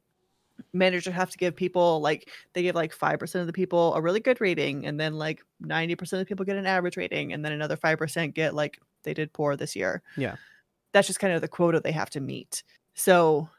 managers 0.73 1.13
have 1.13 1.29
to 1.29 1.37
give 1.37 1.55
people 1.55 2.01
like 2.01 2.29
they 2.53 2.63
give 2.63 2.75
like 2.75 2.95
5% 2.95 3.35
of 3.35 3.47
the 3.47 3.53
people 3.53 3.93
a 3.93 4.01
really 4.01 4.19
good 4.19 4.41
rating 4.41 4.85
and 4.85 4.99
then 4.99 5.13
like 5.13 5.43
90% 5.63 6.01
of 6.13 6.19
the 6.19 6.25
people 6.25 6.45
get 6.45 6.57
an 6.57 6.65
average 6.65 6.97
rating 6.97 7.33
and 7.33 7.45
then 7.45 7.51
another 7.51 7.77
5% 7.77 8.33
get 8.33 8.55
like 8.55 8.79
they 9.07 9.13
did 9.13 9.31
poor 9.33 9.55
this 9.55 9.73
year. 9.75 10.03
Yeah. 10.17 10.35
That's 10.91 11.07
just 11.07 11.19
kind 11.19 11.33
of 11.33 11.41
the 11.41 11.47
quota 11.47 11.79
they 11.79 11.93
have 11.93 12.09
to 12.11 12.19
meet. 12.19 12.61
So 12.93 13.49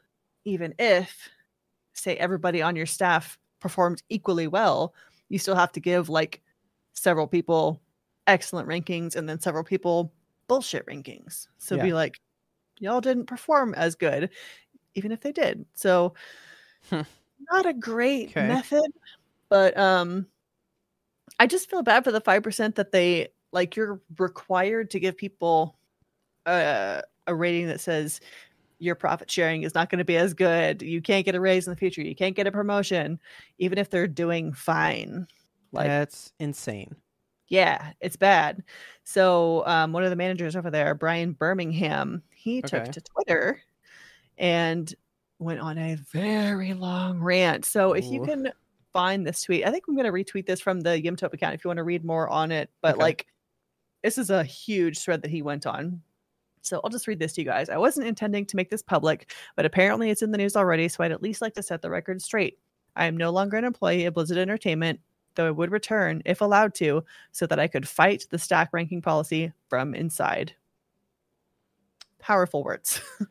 even 0.45 0.75
if 0.77 1.27
say 1.93 2.15
everybody 2.15 2.61
on 2.61 2.75
your 2.75 2.85
staff 2.85 3.37
performed 3.59 4.03
equally 4.09 4.47
well, 4.47 4.93
you 5.27 5.39
still 5.39 5.55
have 5.55 5.71
to 5.73 5.79
give 5.79 6.07
like 6.07 6.41
several 6.93 7.27
people 7.27 7.81
excellent 8.27 8.69
rankings 8.69 9.15
and 9.15 9.27
then 9.27 9.39
several 9.39 9.63
people 9.63 10.13
bullshit 10.47 10.85
rankings. 10.85 11.47
So 11.57 11.75
Yeah. 11.75 11.83
be 11.83 11.93
like, 11.93 12.19
y'all 12.79 13.01
didn't 13.01 13.25
perform 13.25 13.73
as 13.73 13.95
good, 13.95 14.29
even 14.93 15.11
if 15.11 15.21
they 15.21 15.31
did. 15.31 15.65
So 15.73 16.13
not 16.91 17.65
a 17.65 17.73
great 17.73 18.29
Okay. 18.29 18.47
method, 18.47 18.91
but 19.49 19.75
um 19.77 20.27
I 21.39 21.47
just 21.47 21.69
feel 21.69 21.81
bad 21.83 22.03
for 22.03 22.11
the 22.11 22.21
five 22.21 22.43
percent 22.43 22.75
that 22.75 22.91
they 22.91 23.29
like 23.51 23.75
you're 23.75 24.01
required 24.17 24.89
to 24.91 24.99
give 24.99 25.17
people 25.17 25.77
a, 26.45 27.01
a 27.27 27.35
rating 27.35 27.67
that 27.67 27.81
says 27.81 28.21
your 28.79 28.95
profit 28.95 29.29
sharing 29.29 29.63
is 29.63 29.75
not 29.75 29.89
going 29.89 29.99
to 29.99 30.05
be 30.05 30.15
as 30.17 30.33
good. 30.33 30.81
You 30.81 31.01
can't 31.01 31.25
get 31.25 31.35
a 31.35 31.39
raise 31.41 31.67
in 31.67 31.71
the 31.71 31.77
future. 31.77 32.01
You 32.01 32.15
can't 32.15 32.35
get 32.35 32.47
a 32.47 32.51
promotion, 32.51 33.19
even 33.57 33.77
if 33.77 33.89
they're 33.89 34.07
doing 34.07 34.53
fine. 34.53 35.27
Like, 35.71 35.87
That's 35.87 36.31
insane. 36.39 36.95
yeah, 37.49 37.91
it's 37.99 38.15
bad. 38.15 38.63
So, 39.03 39.65
um, 39.67 39.91
one 39.91 40.03
of 40.03 40.09
the 40.11 40.15
managers 40.15 40.55
over 40.55 40.71
there, 40.71 40.95
Brian 40.95 41.33
Birmingham, 41.33 42.23
he 42.33 42.61
took 42.61 42.85
to 42.93 43.01
Twitter 43.01 43.61
and 44.37 44.93
went 45.39 45.59
on 45.59 45.77
a 45.77 45.95
very 46.11 46.73
long 46.73 47.19
rant. 47.19 47.65
So, 47.65 47.93
if 47.93 48.05
you 48.05 48.21
can 48.21 48.51
find 48.93 49.27
this 49.27 49.41
tweet, 49.41 49.65
I 49.65 49.71
think 49.71 49.83
I'm 49.87 49.95
going 49.95 50.05
to 50.05 50.11
retweet 50.11 50.45
this 50.45 50.61
from 50.61 50.79
the 50.79 50.91
Yimtop 50.91 51.33
account 51.33 51.53
if 51.53 51.63
you 51.63 51.69
want 51.69 51.77
to 51.77 51.83
read 51.83 52.05
more 52.05 52.29
on 52.29 52.51
it. 52.51 52.69
But, 52.81 52.95
Okay. 52.95 53.01
like, 53.01 53.27
this 54.03 54.17
is 54.17 54.29
a 54.29 54.43
huge 54.43 54.99
thread 54.99 55.21
that 55.21 55.31
he 55.31 55.41
went 55.41 55.65
on. 55.65 56.01
So, 56.61 56.81
I'll 56.83 56.89
just 56.89 57.07
read 57.07 57.19
this 57.19 57.33
to 57.33 57.41
you 57.41 57.45
guys. 57.45 57.69
I 57.69 57.77
wasn't 57.77 58.07
intending 58.07 58.45
to 58.47 58.55
make 58.55 58.69
this 58.69 58.81
public, 58.81 59.33
but 59.55 59.65
apparently 59.65 60.09
it's 60.09 60.21
in 60.21 60.31
the 60.31 60.37
news 60.37 60.55
already. 60.55 60.87
So, 60.89 61.03
I'd 61.03 61.11
at 61.11 61.23
least 61.23 61.41
like 61.41 61.53
to 61.55 61.63
set 61.63 61.81
the 61.81 61.89
record 61.89 62.21
straight. 62.21 62.59
I 62.95 63.05
am 63.05 63.17
no 63.17 63.29
longer 63.29 63.57
an 63.57 63.65
employee 63.65 64.05
of 64.05 64.13
Blizzard 64.13 64.37
Entertainment, 64.37 64.99
though 65.35 65.47
I 65.47 65.51
would 65.51 65.71
return 65.71 66.21
if 66.25 66.41
allowed 66.41 66.73
to 66.75 67.03
so 67.31 67.45
that 67.47 67.59
I 67.59 67.67
could 67.67 67.87
fight 67.87 68.25
the 68.29 68.39
stack 68.39 68.69
ranking 68.73 69.01
policy 69.01 69.53
from 69.69 69.95
inside. 69.95 70.53
Powerful 72.19 72.63
words. 72.63 73.01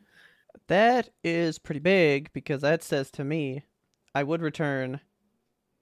That 0.69 1.09
is 1.23 1.57
pretty 1.57 1.79
big 1.79 2.31
because 2.31 2.61
that 2.61 2.83
says 2.83 3.09
to 3.11 3.23
me, 3.23 3.63
I 4.13 4.21
would 4.21 4.39
return 4.39 5.01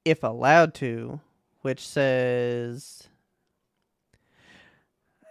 if 0.05 0.23
allowed 0.23 0.73
to, 0.75 1.19
which 1.61 1.85
says. 1.85 3.09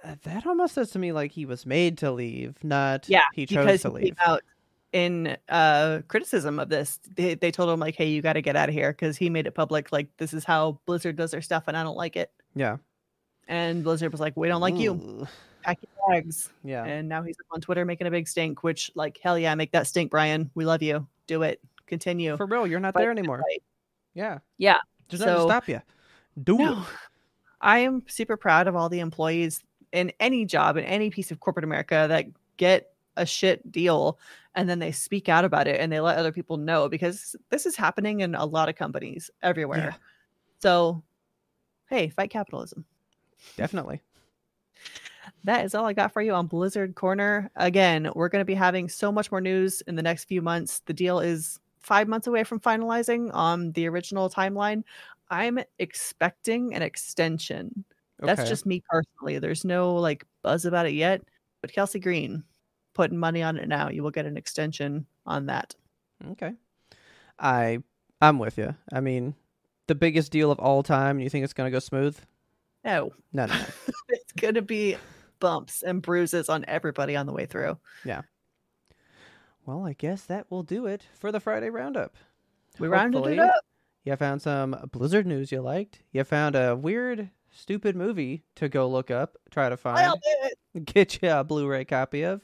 Uh, 0.07 0.15
That 0.23 0.47
almost 0.47 0.75
says 0.75 0.91
to 0.93 0.99
me 0.99 1.13
like 1.13 1.33
he 1.33 1.47
was 1.47 1.67
made 1.67 1.99
to 1.99 2.11
leave, 2.13 2.55
not 2.63 3.09
Yeah, 3.09 3.23
he 3.35 3.47
chose 3.47 3.83
to 3.83 3.91
leave. 3.91 4.17
out 4.25 4.43
in 4.93 5.37
uh 5.49 6.01
criticism 6.09 6.59
of 6.59 6.69
this. 6.69 6.99
They, 7.15 7.35
they 7.35 7.51
told 7.51 7.69
him 7.71 7.81
like, 7.81 7.97
"Hey, 7.97 8.09
you 8.09 8.23
got 8.23 8.35
to 8.35 8.43
get 8.43 8.57
out 8.57 8.69
of 8.69 8.75
here," 8.75 8.93
because 8.93 9.17
he 9.17 9.29
made 9.31 9.47
it 9.47 9.53
public. 9.55 9.91
Like, 9.93 10.09
this 10.17 10.33
is 10.33 10.45
how 10.45 10.79
Blizzard 10.87 11.17
does 11.17 11.33
their 11.33 11.43
stuff, 11.43 11.65
and 11.67 11.77
I 11.77 11.83
don't 11.83 11.97
like 11.97 12.17
it. 12.17 12.31
Yeah. 12.55 12.77
And 13.49 13.83
Blizzard 13.85 14.13
was 14.13 14.21
like, 14.21 14.37
"We 14.37 14.49
don't 14.49 14.61
like 14.61 14.77
you. 14.77 14.93
Ooh. 14.95 15.27
Pack 15.63 15.79
your 15.83 16.09
bags." 16.15 16.51
Yeah. 16.65 16.85
And 16.85 17.09
now 17.09 17.23
he's 17.23 17.37
on 17.51 17.61
Twitter 17.61 17.85
making 17.85 18.07
a 18.07 18.11
big 18.11 18.29
stink. 18.29 18.63
Which, 18.63 18.91
like, 18.95 19.19
hell 19.23 19.39
yeah, 19.39 19.55
make 19.55 19.73
that 19.73 19.87
stink, 19.87 20.11
Brian. 20.11 20.51
We 20.55 20.65
love 20.65 20.83
you. 20.83 21.07
Do 21.27 21.43
it. 21.43 21.61
Continue. 21.87 22.37
For 22.37 22.47
real, 22.47 22.67
you're 22.67 22.81
not 22.81 22.95
Fight 22.95 23.01
there 23.01 23.11
anymore. 23.11 23.43
fight. 23.49 23.63
Yeah. 24.15 24.39
Yeah. 24.59 24.79
To 25.11 25.19
So- 25.19 25.47
stop 25.49 25.69
you. 25.69 25.81
Do 26.43 26.59
No. 26.59 26.73
it. 26.81 26.87
I 27.61 27.79
am 27.81 28.03
super 28.07 28.37
proud 28.37 28.67
of 28.69 28.77
all 28.77 28.89
the 28.89 29.01
employees 29.01 29.63
in 29.97 30.13
any 30.21 30.45
job 30.45 30.77
in 30.77 30.85
any 30.85 31.09
piece 31.09 31.31
of 31.31 31.41
corporate 31.41 31.65
America 31.65 32.07
that 32.09 32.27
get 32.59 32.93
a 33.17 33.25
shit 33.25 33.73
deal 33.73 34.19
and 34.55 34.69
then 34.69 34.79
they 34.79 34.93
speak 34.93 35.29
out 35.29 35.45
about 35.45 35.67
it 35.67 35.81
and 35.81 35.91
they 35.91 36.01
let 36.01 36.19
other 36.19 36.33
people 36.33 36.59
know 36.59 36.89
because 36.89 37.35
this 37.51 37.65
is 37.65 37.77
happening 37.77 38.21
in 38.21 38.35
a 38.35 38.45
lot 38.45 38.69
of 38.69 38.77
companies 38.77 39.31
everywhere. 39.43 39.95
Yeah. 39.95 39.95
So, 40.61 41.03
hey, 41.89 42.11
fight 42.11 42.31
capitalism. 42.31 42.85
Definitely. 43.57 44.03
That 45.45 45.65
is 45.65 45.75
all 45.75 45.87
I 45.87 45.95
got 45.95 46.13
for 46.13 46.21
you 46.21 46.35
on 46.35 46.47
Blizzard 46.47 46.95
Corner. 46.95 47.51
Again, 47.57 48.11
we're 48.15 48.29
going 48.29 48.41
to 48.41 48.47
be 48.47 48.55
having 48.55 48.89
so 48.89 49.11
much 49.11 49.31
more 49.31 49.41
news 49.41 49.81
in 49.83 49.97
the 49.97 50.03
next 50.03 50.25
few 50.25 50.43
months. 50.43 50.81
The 50.81 50.93
deal 50.93 51.21
is 51.21 51.59
five 51.79 52.07
months 52.07 52.27
away 52.27 52.45
from 52.45 52.61
finalizing 52.61 53.31
on 53.33 53.73
the 53.73 53.89
original 53.89 54.29
timeline. 54.29 54.83
I'm 55.31 55.59
expecting 55.79 56.75
an 56.75 56.83
extension. 56.83 57.85
That's 58.19 58.41
Okay. 58.41 58.49
just 58.49 58.67
me 58.67 58.83
personally. 58.89 59.39
There's 59.39 59.65
no 59.65 59.95
like 59.95 60.25
buzz 60.43 60.65
about 60.65 60.87
it 60.87 60.95
yet. 60.95 61.23
But 61.61 61.73
Kelsey 61.73 61.99
Green 62.01 62.45
putting 62.95 63.19
money 63.19 63.43
on 63.43 63.57
it 63.59 63.69
now. 63.69 63.89
You 63.91 64.03
will 64.03 64.11
get 64.11 64.27
an 64.27 64.37
extension 64.37 65.07
on 65.27 65.47
that. 65.47 65.75
Okay. 66.33 66.53
I 67.39 67.83
I'm 68.21 68.39
with 68.39 68.57
you. 68.59 68.75
I 68.93 69.01
mean, 69.01 69.35
the 69.87 69.95
biggest 69.95 70.33
deal 70.33 70.51
of 70.51 70.59
all 70.59 70.83
time. 70.83 71.21
You 71.21 71.29
think 71.29 71.45
it's 71.45 71.53
gonna 71.53 71.71
go 71.71 71.79
smooth? 71.79 72.19
No, 72.85 73.13
No, 73.33 73.47
no, 73.47 73.55
no. 73.57 73.65
it's 74.09 74.33
gonna 74.33 74.63
be 74.63 74.97
bumps 75.41 75.83
and 75.83 76.01
bruises 76.01 76.49
on 76.49 76.65
everybody 76.67 77.17
on 77.17 77.27
the 77.27 77.33
way 77.33 77.45
through. 77.47 77.79
Yeah. 78.05 78.23
Well, 79.67 79.85
I 79.85 79.93
guess 79.95 80.23
that 80.27 80.51
will 80.51 80.63
do 80.63 80.87
it 80.87 81.03
for 81.19 81.33
the 81.33 81.41
Friday 81.41 81.71
roundup. 81.71 82.15
We 82.79 82.89
rounded 82.89 83.19
it 83.19 83.21
Hopefully, 83.21 83.41
up. 83.41 83.65
You 84.05 84.15
found 84.17 84.41
some 84.41 84.77
Blizzard 84.93 85.27
news 85.27 85.51
you 85.51 85.61
liked. 85.61 86.01
You 86.13 86.23
found 86.25 86.55
a 86.55 86.77
weird, 86.77 87.31
stupid 87.57 87.97
movie 87.97 88.45
to 88.57 88.69
go 88.69 88.89
look 88.89 89.11
up, 89.11 89.37
try 89.51 89.69
to 89.69 89.77
find, 89.77 90.21
get 90.85 91.23
you 91.23 91.31
a 91.31 91.45
Blu-ray 91.45 91.85
copy 91.85 92.23
of. 92.23 92.43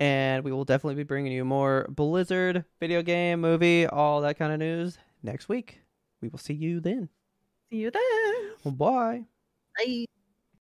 And 0.00 0.44
we 0.44 0.52
will 0.52 0.64
definitely 0.64 0.94
be 0.94 1.02
bringing 1.02 1.32
you 1.32 1.44
more 1.44 1.86
Blizzard 1.88 2.64
video 2.78 3.02
game, 3.02 3.40
movie, 3.40 3.86
all 3.86 4.20
that 4.20 4.38
kind 4.38 4.52
of 4.52 4.60
news 4.60 4.98
next 5.22 5.48
week. 5.48 5.80
We 6.20 6.28
will 6.28 6.38
see 6.38 6.54
you 6.54 6.80
then. 6.80 7.08
See 7.70 7.78
you 7.78 7.90
then. 7.90 8.76
Bye. 8.76 9.24
Bye. 9.76 10.04